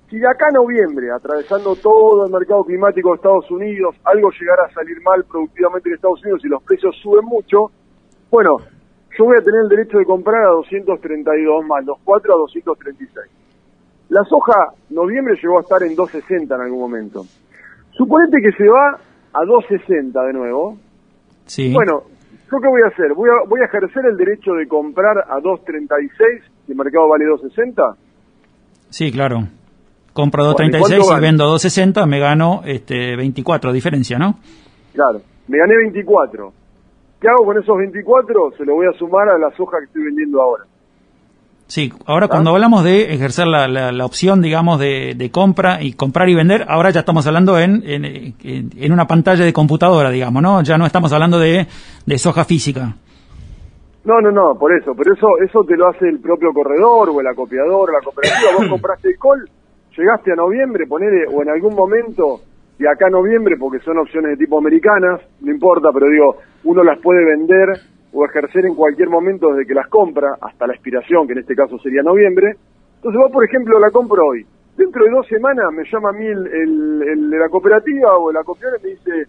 Si 0.09 0.19
de 0.19 0.29
acá 0.29 0.47
a 0.49 0.53
noviembre, 0.53 1.11
atravesando 1.11 1.75
todo 1.77 2.27
el 2.27 2.33
mercado 2.33 2.65
climático 2.65 3.11
de 3.11 3.17
Estados 3.17 3.51
Unidos, 3.51 3.97
algo 4.05 4.31
llegara 4.31 4.65
a 4.67 4.73
salir 4.73 5.01
mal 5.03 5.25
productivamente 5.25 5.89
en 5.89 5.97
Estados 5.97 6.23
Unidos 6.23 6.41
y 6.45 6.49
los 6.49 6.63
precios 6.63 6.97
suben 7.03 7.25
mucho, 7.25 7.71
bueno, 8.31 8.59
yo 9.19 9.25
voy 9.25 9.37
a 9.37 9.43
tener 9.43 9.63
el 9.63 9.69
derecho 9.69 9.99
de 9.99 10.05
comprar 10.05 10.45
a 10.45 10.49
232 10.49 11.67
más, 11.67 11.85
los 11.85 11.99
4 12.05 12.35
a 12.35 12.37
236. 12.39 13.27
La 14.11 14.23
soja 14.25 14.73
noviembre 14.91 15.35
llegó 15.43 15.59
a 15.59 15.63
estar 15.63 15.83
en 15.83 15.97
260 15.97 16.55
en 16.55 16.61
algún 16.61 16.79
momento. 16.79 17.25
Suponete 17.91 18.41
que 18.41 18.53
se 18.53 18.69
va 18.69 18.99
a 19.33 19.45
260 19.45 20.23
de 20.23 20.33
nuevo. 20.33 20.79
Sí. 21.47 21.73
Bueno, 21.73 22.05
¿yo 22.51 22.59
qué 22.61 22.69
voy 22.69 22.83
a 22.83 22.89
hacer? 22.89 23.15
¿Voy 23.15 23.29
a, 23.31 23.49
voy 23.49 23.61
a 23.61 23.65
ejercer 23.65 24.07
el 24.07 24.17
derecho 24.17 24.53
de 24.53 24.67
comprar 24.67 25.19
a 25.19 25.41
236 25.41 26.43
si 26.67 26.73
el 26.73 26.79
mercado 26.79 27.09
vale 27.09 27.25
260? 27.27 27.97
Sí, 28.91 29.11
claro. 29.11 29.49
Compro 30.13 30.45
236 30.45 31.19
y 31.19 31.21
vendo 31.21 31.45
260, 31.45 32.07
me 32.07 32.19
gano 32.19 32.63
este 32.65 33.17
24 33.17 33.73
diferencia, 33.73 34.19
¿no? 34.19 34.39
Claro, 34.95 35.21
me 35.49 35.59
gané 35.59 35.77
24. 35.77 36.53
¿Qué 37.21 37.29
hago 37.29 37.45
con 37.45 37.59
esos 37.59 37.77
24? 37.77 38.53
Se 38.57 38.65
lo 38.65 38.75
voy 38.75 38.87
a 38.87 38.99
sumar 38.99 39.29
a 39.29 39.39
la 39.39 39.51
soja 39.57 39.79
que 39.79 39.85
estoy 39.85 40.05
vendiendo 40.05 40.41
ahora. 40.41 40.65
Sí, 41.69 41.93
ahora 42.07 42.29
cuando 42.29 42.51
hablamos 42.51 42.85
de 42.85 43.13
ejercer 43.13 43.49
la, 43.49 43.67
la, 43.67 44.05
opción, 44.05 44.41
digamos, 44.41 44.79
de, 44.79 45.15
de, 45.17 45.31
compra 45.33 45.83
y 45.83 45.95
comprar 45.95 46.29
y 46.29 46.35
vender, 46.37 46.65
ahora 46.69 46.91
ya 46.91 47.01
estamos 47.01 47.27
hablando 47.27 47.59
en, 47.59 47.83
en, 47.85 48.35
en, 48.45 48.93
una 48.93 49.07
pantalla 49.07 49.45
de 49.45 49.53
computadora, 49.53 50.11
digamos, 50.11 50.41
¿no? 50.41 50.63
Ya 50.63 50.79
no 50.79 50.87
estamos 50.87 51.13
hablando 51.13 51.41
de, 51.41 51.67
de 52.07 52.19
soja 52.19 52.45
física. 52.45 52.95
No, 54.05 54.21
no, 54.21 54.31
no, 54.31 54.57
por 54.57 54.73
eso, 54.73 54.93
pero 54.97 55.13
eso 55.13 55.27
eso 55.45 55.65
te 55.65 55.77
lo 55.77 55.89
hace 55.89 56.09
el 56.09 56.21
propio 56.21 56.53
corredor 56.53 57.11
o 57.11 57.21
el 57.21 57.27
acopiador, 57.27 57.93
la 57.93 58.01
cooperativa. 58.01 58.53
Vos 58.57 58.67
compraste 58.71 59.09
el 59.09 59.19
call, 59.19 59.51
llegaste 59.97 60.33
a 60.33 60.37
noviembre, 60.37 60.87
ponele, 60.87 61.27
o 61.27 61.43
en 61.43 61.51
algún 61.51 61.75
momento, 61.75 62.43
y 62.79 62.87
acá 62.87 63.11
noviembre, 63.11 63.57
porque 63.59 63.81
son 63.81 63.99
opciones 63.99 64.39
de 64.39 64.45
tipo 64.45 64.57
americanas, 64.59 65.21
no 65.41 65.51
importa, 65.51 65.89
pero 65.93 66.07
digo, 66.09 66.37
uno 66.63 66.85
las 66.85 67.01
puede 67.01 67.25
vender 67.25 67.96
o 68.17 68.25
ejercer 68.25 68.65
en 68.65 68.75
cualquier 68.75 69.11
momento 69.11 69.53
desde 69.53 69.67
que 69.67 69.75
las 69.75 69.89
compra 69.89 70.39
hasta 70.41 70.67
la 70.67 70.73
expiración, 70.73 71.27
que 71.27 71.35
en 71.35 71.41
este 71.41 71.55
caso 71.55 71.79
sería 71.79 72.03
noviembre. 72.03 72.57
Entonces 72.97 73.21
vos, 73.21 73.31
por 73.31 73.45
ejemplo, 73.45 73.79
la 73.79 73.91
compro 73.91 74.23
hoy. 74.29 74.47
Dentro 74.75 75.05
de 75.05 75.11
dos 75.11 75.27
semanas 75.27 75.67
me 75.71 75.85
llama 75.85 76.09
a 76.09 76.13
mí 76.13 76.25
el, 76.25 77.31
de 77.31 77.39
la 77.39 77.51
cooperativa 77.51 78.17
o 78.17 78.31
el 78.31 78.37
acopiador 78.39 78.81
y 78.81 78.85
me 78.85 78.91
dice, 78.91 79.27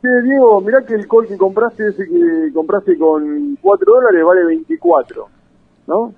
che, 0.00 0.22
Diego, 0.22 0.60
mirá 0.60 0.84
que 0.86 0.94
el 0.94 1.08
col 1.08 1.26
que 1.26 1.36
compraste, 1.36 1.88
ese 1.88 2.04
que 2.06 2.52
compraste 2.54 2.96
con 2.96 3.58
4 3.60 3.92
dólares, 3.92 4.24
vale 4.24 4.44
24, 4.44 5.26
¿no? 5.88 6.14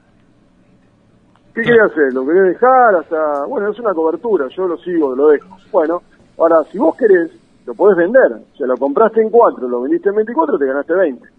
¿Qué 1.54 1.62
querés 1.62 1.90
hacer? 1.90 2.12
¿Lo 2.12 2.26
querés 2.26 2.52
dejar 2.52 2.96
hasta...? 2.96 3.46
Bueno, 3.46 3.70
es 3.70 3.80
una 3.80 3.94
cobertura, 3.94 4.46
yo 4.48 4.68
lo 4.68 4.76
sigo, 4.76 5.16
lo 5.16 5.28
dejo. 5.28 5.56
Bueno, 5.72 6.02
ahora, 6.36 6.62
si 6.70 6.76
vos 6.76 6.94
querés, 6.96 7.30
lo 7.64 7.74
podés 7.74 7.96
vender. 7.96 8.42
Si 8.58 8.62
lo 8.64 8.76
compraste 8.76 9.22
en 9.22 9.30
4, 9.30 9.66
lo 9.66 9.80
vendiste 9.80 10.10
en 10.10 10.16
24, 10.16 10.58
te 10.58 10.66
ganaste 10.66 10.94
20. 10.94 11.35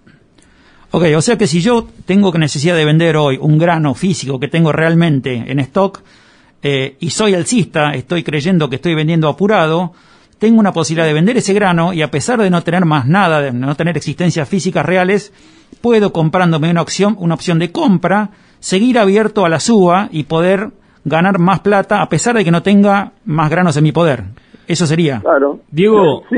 Ok, 0.91 1.03
o 1.15 1.21
sea 1.21 1.37
que 1.37 1.47
si 1.47 1.59
yo 1.59 1.87
tengo 2.05 2.31
necesidad 2.33 2.75
de 2.75 2.85
vender 2.85 3.17
hoy 3.17 3.37
un 3.41 3.57
grano 3.57 3.93
físico 3.93 4.39
que 4.39 4.47
tengo 4.47 4.71
realmente 4.71 5.43
en 5.45 5.59
stock 5.59 6.01
eh, 6.63 6.95
y 6.99 7.09
soy 7.09 7.33
alcista, 7.33 7.93
estoy 7.93 8.23
creyendo 8.23 8.69
que 8.69 8.77
estoy 8.77 8.95
vendiendo 8.95 9.27
apurado, 9.27 9.91
tengo 10.39 10.59
una 10.59 10.71
posibilidad 10.71 11.05
de 11.05 11.13
vender 11.13 11.37
ese 11.37 11.53
grano 11.53 11.93
y 11.93 12.01
a 12.01 12.11
pesar 12.11 12.41
de 12.41 12.49
no 12.49 12.63
tener 12.63 12.85
más 12.85 13.05
nada, 13.05 13.41
de 13.41 13.51
no 13.51 13.75
tener 13.75 13.97
existencias 13.97 14.47
físicas 14.47 14.85
reales, 14.85 15.33
puedo 15.81 16.13
comprándome 16.13 16.71
una 16.71 16.81
opción, 16.81 17.15
una 17.19 17.33
opción 17.33 17.59
de 17.59 17.71
compra, 17.71 18.29
seguir 18.59 18.97
abierto 18.97 19.45
a 19.45 19.49
la 19.49 19.59
suba 19.59 20.07
y 20.11 20.23
poder 20.23 20.69
ganar 21.03 21.37
más 21.39 21.59
plata 21.61 22.01
a 22.01 22.09
pesar 22.09 22.35
de 22.35 22.45
que 22.45 22.51
no 22.51 22.63
tenga 22.63 23.11
más 23.25 23.49
granos 23.49 23.75
en 23.77 23.83
mi 23.83 23.91
poder. 23.91 24.23
Eso 24.67 24.85
sería. 24.85 25.19
Claro. 25.21 25.59
Diego, 25.71 26.23
sí, 26.29 26.37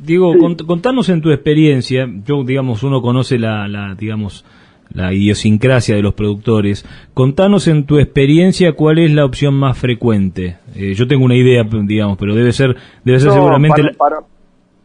Diego, 0.00 0.34
contanos 0.66 1.08
en 1.08 1.20
tu 1.20 1.30
experiencia, 1.30 2.08
yo 2.24 2.44
digamos 2.44 2.82
uno 2.82 3.02
conoce 3.02 3.38
la, 3.38 3.94
digamos 3.98 4.44
la 4.92 5.12
idiosincrasia 5.12 5.96
de 5.96 6.02
los 6.02 6.14
productores. 6.14 6.84
Contanos 7.14 7.68
en 7.68 7.84
tu 7.84 7.98
experiencia 7.98 8.72
cuál 8.72 8.98
es 8.98 9.12
la 9.12 9.24
opción 9.24 9.54
más 9.54 9.78
frecuente. 9.78 10.56
Eh, 10.74 10.94
yo 10.94 11.06
tengo 11.06 11.24
una 11.24 11.36
idea, 11.36 11.64
digamos, 11.64 12.16
pero 12.18 12.34
debe 12.34 12.52
ser 12.52 12.76
debe 13.04 13.20
ser 13.20 13.32
seguramente 13.32 13.82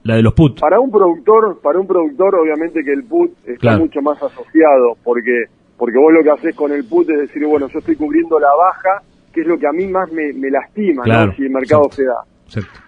la, 0.04 0.16
de 0.16 0.22
los 0.22 0.34
put. 0.34 0.60
Para 0.60 0.80
un 0.80 0.92
productor, 0.92 1.60
para 1.62 1.80
un 1.80 1.88
productor 1.88 2.36
obviamente 2.36 2.84
que 2.84 2.92
el 2.92 3.04
put 3.04 3.32
está 3.46 3.78
mucho 3.78 4.02
más 4.02 4.22
asociado 4.22 4.98
porque 5.04 5.46
porque 5.78 5.98
vos 5.98 6.14
lo 6.14 6.24
que 6.24 6.30
haces 6.30 6.56
con 6.56 6.72
el 6.72 6.86
put 6.86 7.10
es 7.10 7.20
decir, 7.20 7.46
bueno, 7.46 7.68
yo 7.68 7.80
estoy 7.80 7.96
cubriendo 7.96 8.40
la 8.40 8.54
baja, 8.56 9.02
que 9.34 9.42
es 9.42 9.48
lo 9.48 9.58
que 9.58 9.68
a 9.68 9.72
mí 9.72 9.88
más 9.88 10.12
me, 10.12 10.32
lastima, 10.50 11.04
si 11.36 11.44
el 11.44 11.50
mercado 11.50 11.90
se 11.92 12.04
da. 12.04 12.24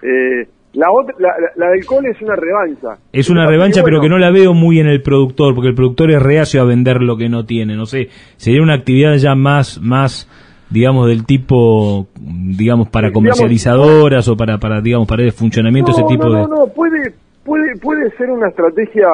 Eh, 0.01 0.47
La, 0.75 0.91
otra, 0.91 1.15
la, 1.19 1.29
la, 1.55 1.71
del 1.71 1.85
cole 1.85 2.09
es 2.09 2.21
una 2.21 2.35
revancha. 2.35 3.01
Es 3.13 3.29
una 3.29 3.47
revancha, 3.47 3.81
pero 3.83 4.01
que 4.01 4.09
no 4.09 4.17
la 4.17 4.29
veo 4.29 4.53
muy 4.53 4.79
en 4.79 4.87
el 4.87 5.01
productor, 5.01 5.55
porque 5.55 5.69
el 5.69 5.75
productor 5.75 6.11
es 6.11 6.21
reacio 6.21 6.61
a 6.61 6.65
vender 6.65 7.01
lo 7.01 7.17
que 7.17 7.29
no 7.29 7.45
tiene. 7.45 7.75
No 7.75 7.85
sé, 7.85 8.09
sería 8.35 8.61
una 8.61 8.73
actividad 8.75 9.15
ya 9.15 9.35
más, 9.35 9.79
más 9.81 10.29
digamos, 10.69 11.07
del 11.07 11.25
tipo, 11.25 12.07
digamos, 12.19 12.89
para 12.89 13.11
comercializadoras 13.11 14.27
o 14.27 14.35
para, 14.35 14.57
para, 14.57 14.81
digamos, 14.81 15.07
para 15.07 15.23
el 15.23 15.31
funcionamiento, 15.31 15.91
ese 15.91 16.03
tipo 16.03 16.29
de... 16.29 16.41
No, 16.41 16.47
no, 16.47 16.67
puede, 16.67 17.13
puede, 17.43 17.75
puede 17.77 18.09
ser 18.17 18.29
una 18.29 18.49
estrategia 18.49 19.07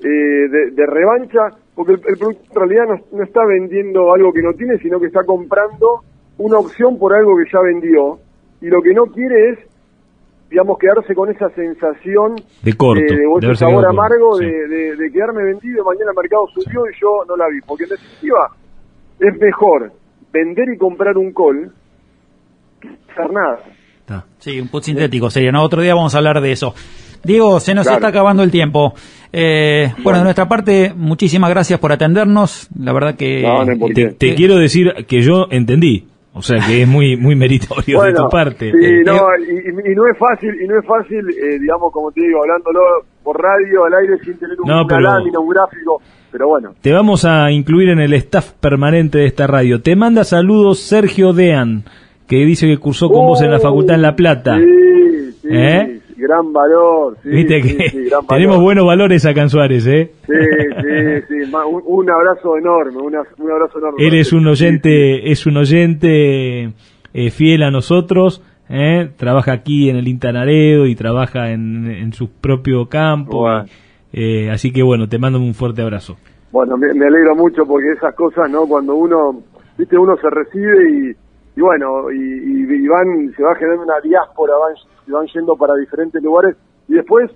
eh, 0.00 0.48
de, 0.74 0.86
revancha, 0.86 1.56
porque 1.74 1.92
el, 1.92 2.00
productor 2.18 2.36
en 2.50 2.54
realidad 2.54 2.84
no, 2.88 3.18
no 3.18 3.24
está 3.24 3.40
vendiendo 3.46 4.12
algo 4.12 4.32
que 4.32 4.42
no 4.42 4.52
tiene, 4.54 4.78
sino 4.78 4.98
que 4.98 5.06
está 5.06 5.22
comprando 5.24 6.00
una 6.38 6.58
opción 6.58 6.98
por 6.98 7.14
algo 7.14 7.36
que 7.36 7.50
ya 7.52 7.60
vendió, 7.60 8.18
y 8.60 8.66
lo 8.66 8.80
que 8.82 8.94
no 8.94 9.04
quiere 9.06 9.50
es 9.50 9.58
digamos, 10.50 10.78
quedarse 10.78 11.14
con 11.14 11.30
esa 11.30 11.48
sensación 11.50 12.36
de 12.62 12.72
corto, 12.74 13.02
de, 13.02 13.48
de 13.48 13.56
sabor 13.56 13.86
amargo 13.86 14.38
de, 14.38 14.96
de, 14.96 15.10
quedarme 15.12 15.44
vendido, 15.44 15.84
mañana 15.84 16.10
el 16.10 16.16
mercado 16.16 16.46
subió 16.54 16.82
y 16.86 17.00
yo 17.00 17.24
no 17.26 17.36
la 17.36 17.48
vi. 17.48 17.60
Porque 17.66 17.84
en 17.84 17.90
definitiva 17.90 18.50
es 19.18 19.40
mejor 19.40 19.92
vender 20.32 20.68
y 20.74 20.78
comprar 20.78 21.16
un 21.16 21.32
col 21.32 21.72
que 22.80 22.88
hacer 22.88 23.32
nada. 23.32 23.58
Sí, 24.38 24.60
un 24.60 24.68
put 24.68 24.82
sintético 24.82 25.30
sería, 25.30 25.50
¿no? 25.50 25.62
Otro 25.62 25.80
día 25.80 25.94
vamos 25.94 26.14
a 26.14 26.18
hablar 26.18 26.40
de 26.40 26.52
eso. 26.52 26.74
Diego, 27.24 27.58
se 27.58 27.74
nos 27.74 27.86
está 27.86 28.08
acabando 28.08 28.42
el 28.42 28.50
tiempo. 28.50 28.92
Eh, 29.32 29.92
bueno. 30.02 30.18
de 30.18 30.24
nuestra 30.24 30.46
parte, 30.46 30.92
muchísimas 30.94 31.48
gracias 31.48 31.80
por 31.80 31.90
atendernos. 31.90 32.68
La 32.78 32.92
verdad 32.92 33.16
que... 33.16 33.42
te 34.18 34.34
quiero 34.34 34.56
decir 34.56 35.06
que 35.08 35.22
yo 35.22 35.46
entendí. 35.50 36.06
O 36.36 36.42
sea 36.42 36.58
que 36.66 36.82
es 36.82 36.88
muy 36.88 37.16
muy 37.16 37.36
meritorio 37.36 38.02
de 38.02 38.12
tu 38.12 38.28
parte. 38.28 38.72
Sí, 38.72 38.84
eh, 38.84 39.02
no, 39.06 39.14
y, 39.38 39.94
no 39.94 40.08
es 40.08 40.18
fácil, 40.18 40.50
y 40.60 40.66
no 40.66 40.80
es 40.80 40.84
fácil, 40.84 41.20
eh, 41.30 41.60
digamos, 41.60 41.92
como 41.92 42.10
te 42.10 42.22
digo, 42.22 42.42
hablándolo 42.42 42.80
por 43.22 43.40
radio, 43.40 43.84
al 43.84 43.94
aire, 43.94 44.18
sin 44.18 44.36
tener 44.38 44.60
un, 44.60 44.68
no, 44.68 44.82
un 44.82 44.88
gráfico, 45.48 46.02
pero 46.32 46.48
bueno. 46.48 46.74
Te 46.80 46.92
vamos 46.92 47.24
a 47.24 47.52
incluir 47.52 47.90
en 47.90 48.00
el 48.00 48.12
staff 48.14 48.50
permanente 48.54 49.18
de 49.18 49.26
esta 49.26 49.46
radio. 49.46 49.80
Te 49.80 49.94
manda 49.94 50.24
saludos 50.24 50.80
Sergio 50.80 51.32
Dean, 51.32 51.84
que 52.26 52.44
dice 52.44 52.66
que 52.66 52.78
cursó 52.78 53.10
con 53.10 53.26
vos 53.26 53.40
en 53.40 53.52
la 53.52 53.60
Facultad 53.60 53.94
en 53.94 54.02
La 54.02 54.16
Plata. 54.16 54.58
Sí, 54.58 55.32
sí. 55.40 55.48
¿Eh? 55.52 56.00
Gran 56.16 56.52
valor. 56.52 57.16
Sí, 57.22 57.28
Viste 57.30 57.60
que 57.60 58.10
tenemos 58.28 58.60
buenos 58.60 58.86
valores 58.86 59.24
acá 59.26 59.42
en 59.42 59.48
Suárez, 59.50 59.86
¿eh? 59.86 60.12
Sí, 60.26 60.32
sí, 60.32 61.44
sí. 61.44 61.52
Un, 61.86 62.10
abrazo 62.10 62.56
enorme, 62.56 62.98
un 62.98 63.14
abrazo 63.14 63.78
enorme. 63.78 64.06
Él 64.06 64.14
es 64.14 64.32
un 64.32 64.46
oyente, 64.46 65.30
es 65.30 65.46
un 65.46 65.56
oyente 65.56 66.72
eh, 67.12 67.30
fiel 67.30 67.62
a 67.62 67.70
nosotros. 67.70 68.42
¿eh? 68.68 69.10
Trabaja 69.16 69.52
aquí 69.52 69.90
en 69.90 69.96
el 69.96 70.08
Intanaredo 70.08 70.86
y 70.86 70.94
trabaja 70.94 71.50
en, 71.50 71.86
en 71.90 72.12
su 72.12 72.30
propio 72.30 72.88
campo. 72.88 73.46
Eh, 74.12 74.50
así 74.50 74.72
que 74.72 74.82
bueno, 74.82 75.08
te 75.08 75.18
mando 75.18 75.38
un 75.38 75.54
fuerte 75.54 75.82
abrazo. 75.82 76.16
Bueno, 76.52 76.76
me, 76.76 76.86
alegro 76.86 77.34
mucho 77.34 77.66
porque 77.66 77.90
esas 77.96 78.14
cosas, 78.14 78.48
¿no? 78.48 78.64
Cuando 78.66 78.94
uno, 78.94 79.42
viste, 79.76 79.98
uno 79.98 80.16
se 80.16 80.30
recibe 80.30 80.90
y, 80.90 81.23
y 81.56 81.60
bueno, 81.60 82.10
y, 82.10 82.16
y, 82.16 82.88
van, 82.88 83.32
se 83.36 83.42
va 83.42 83.54
generando 83.54 83.84
una 83.84 84.00
diáspora, 84.00 84.54
van 84.56 84.74
van 85.06 85.26
yendo 85.26 85.54
para 85.56 85.74
diferentes 85.74 86.22
lugares. 86.22 86.56
Y 86.88 86.94
después 86.94 87.30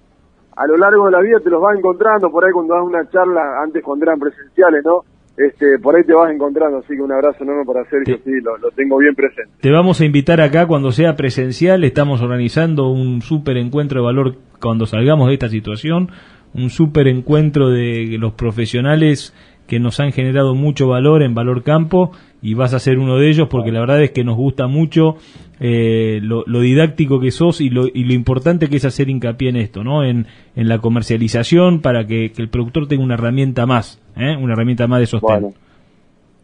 a 0.56 0.66
lo 0.66 0.76
largo 0.76 1.06
de 1.06 1.12
la 1.12 1.20
vida 1.20 1.38
te 1.42 1.50
los 1.50 1.62
vas 1.62 1.78
encontrando. 1.78 2.30
Por 2.30 2.44
ahí 2.44 2.52
cuando 2.52 2.74
das 2.74 2.84
una 2.84 3.08
charla, 3.10 3.62
antes 3.62 3.82
cuando 3.82 4.04
eran 4.04 4.18
presenciales, 4.18 4.84
¿no? 4.84 5.02
Este, 5.36 5.78
por 5.80 5.94
ahí 5.94 6.02
te 6.02 6.12
vas 6.12 6.32
encontrando, 6.32 6.78
así 6.78 6.96
que 6.96 7.00
un 7.00 7.12
abrazo 7.12 7.44
enorme 7.44 7.64
para 7.64 7.88
Sergio, 7.88 8.18
sí, 8.24 8.32
lo, 8.42 8.70
tengo 8.72 8.98
bien 8.98 9.14
presente. 9.14 9.52
Te 9.60 9.70
vamos 9.70 10.00
a 10.00 10.04
invitar 10.04 10.40
acá 10.40 10.66
cuando 10.66 10.90
sea 10.90 11.14
presencial, 11.14 11.84
estamos 11.84 12.20
organizando 12.20 12.90
un 12.90 13.22
súper 13.22 13.56
encuentro 13.56 14.00
de 14.00 14.04
valor 14.04 14.34
cuando 14.60 14.86
salgamos 14.86 15.28
de 15.28 15.34
esta 15.34 15.48
situación, 15.48 16.10
un 16.54 16.70
súper 16.70 17.06
encuentro 17.06 17.70
de 17.70 18.16
los 18.18 18.32
profesionales 18.32 19.32
que 19.68 19.78
nos 19.78 20.00
han 20.00 20.12
generado 20.12 20.54
mucho 20.54 20.88
valor 20.88 21.22
en 21.22 21.34
Valor 21.34 21.62
Campo 21.62 22.10
y 22.40 22.54
vas 22.54 22.72
a 22.72 22.78
ser 22.78 22.98
uno 22.98 23.18
de 23.18 23.28
ellos 23.28 23.48
porque 23.48 23.70
la 23.70 23.80
verdad 23.80 24.02
es 24.02 24.10
que 24.12 24.24
nos 24.24 24.36
gusta 24.36 24.66
mucho 24.66 25.16
eh, 25.60 26.20
lo, 26.22 26.44
didáctico 26.60 27.20
que 27.20 27.30
sos 27.30 27.60
y 27.60 27.68
lo, 27.68 27.86
y 27.86 28.04
lo 28.04 28.14
importante 28.14 28.68
que 28.68 28.76
es 28.76 28.84
hacer 28.84 29.10
hincapié 29.10 29.50
en 29.50 29.56
esto, 29.56 29.84
¿no? 29.84 30.04
En, 30.04 30.26
en 30.56 30.68
la 30.68 30.78
comercialización 30.78 31.80
para 31.80 32.06
que, 32.06 32.32
el 32.36 32.48
productor 32.48 32.88
tenga 32.88 33.04
una 33.04 33.14
herramienta 33.14 33.66
más, 33.66 34.00
¿eh? 34.16 34.36
una 34.40 34.54
herramienta 34.54 34.86
más 34.86 35.00
de 35.00 35.06
sostén. 35.06 35.54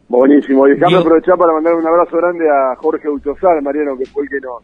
buenísimo. 0.08 0.68
Y 0.68 0.72
déjame 0.72 0.98
aprovechar 0.98 1.38
para 1.38 1.54
mandar 1.54 1.74
un 1.74 1.86
abrazo 1.86 2.16
grande 2.18 2.44
a 2.48 2.76
Jorge 2.76 3.08
Uchosal, 3.08 3.62
Mariano, 3.62 3.96
que 3.96 4.04
fue 4.06 4.24
el 4.24 4.28
que 4.28 4.40
nos, 4.40 4.62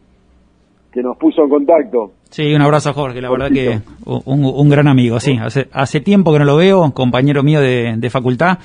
que 0.91 1.01
nos 1.01 1.17
puso 1.17 1.43
en 1.43 1.49
contacto. 1.49 2.11
Sí, 2.29 2.53
un 2.53 2.61
abrazo 2.61 2.89
a 2.89 2.93
Jorge, 2.93 3.21
la 3.21 3.29
verdad 3.29 3.49
que 3.51 3.81
un, 4.05 4.69
gran 4.69 4.87
amigo, 4.87 5.19
sí. 5.19 5.37
Hace, 5.41 5.67
hace 5.71 5.99
tiempo 6.01 6.31
que 6.33 6.39
no 6.39 6.45
lo 6.45 6.57
veo, 6.57 6.91
compañero 6.93 7.43
mío 7.43 7.61
de, 7.61 7.95
de 7.97 8.09
facultad. 8.09 8.59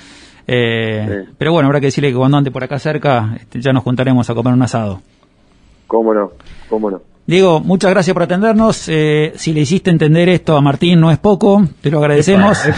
Eh, 0.47 1.25
Pero 1.37 1.51
bueno, 1.51 1.67
habrá 1.67 1.81
que 1.81 1.87
decirle 1.87 2.09
que 2.09 2.17
cuando 2.17 2.37
ande 2.37 2.51
por 2.51 2.63
acá 2.63 2.79
cerca, 2.79 3.35
este, 3.37 3.59
ya 3.61 3.73
nos 3.73 3.83
juntaremos 3.83 4.29
a 4.29 4.33
comer 4.33 4.53
un 4.53 4.61
asado. 4.61 5.01
Cómo 5.87 6.13
no, 6.13 6.31
cómo 6.69 6.89
no. 6.91 7.01
Diego, 7.25 7.59
muchas 7.59 7.91
gracias 7.91 8.13
por 8.13 8.23
atendernos. 8.23 8.87
Eh, 8.87 9.33
si 9.35 9.51
le 9.51 9.59
hiciste 9.61 9.89
entender 9.89 10.29
esto 10.29 10.55
a 10.55 10.61
Martín, 10.61 11.01
no 11.01 11.11
es 11.11 11.17
poco, 11.17 11.61
te 11.81 11.91
lo 11.91 11.99
agradecemos. 11.99 12.57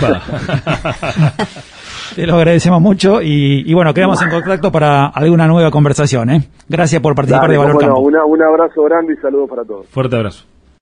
te 2.16 2.26
lo 2.26 2.36
agradecemos 2.36 2.82
mucho 2.82 3.22
y, 3.22 3.74
bueno, 3.74 3.94
quedamos 3.94 4.22
en 4.22 4.30
contacto 4.30 4.72
para 4.72 5.08
alguna 5.08 5.48
nueva 5.48 5.72
conversación. 5.72 6.30
¿eh? 6.30 6.42
Gracias 6.68 7.02
por 7.02 7.16
participar 7.16 7.50
de 7.50 7.58
Valor 7.58 7.78
un 8.26 8.44
abrazo 8.44 8.84
grande 8.84 9.14
y 9.14 9.18
saludos 9.18 9.50
para 9.50 9.64
todos. 9.64 9.88
Fuerte 9.88 10.16
abrazo. 10.16 10.46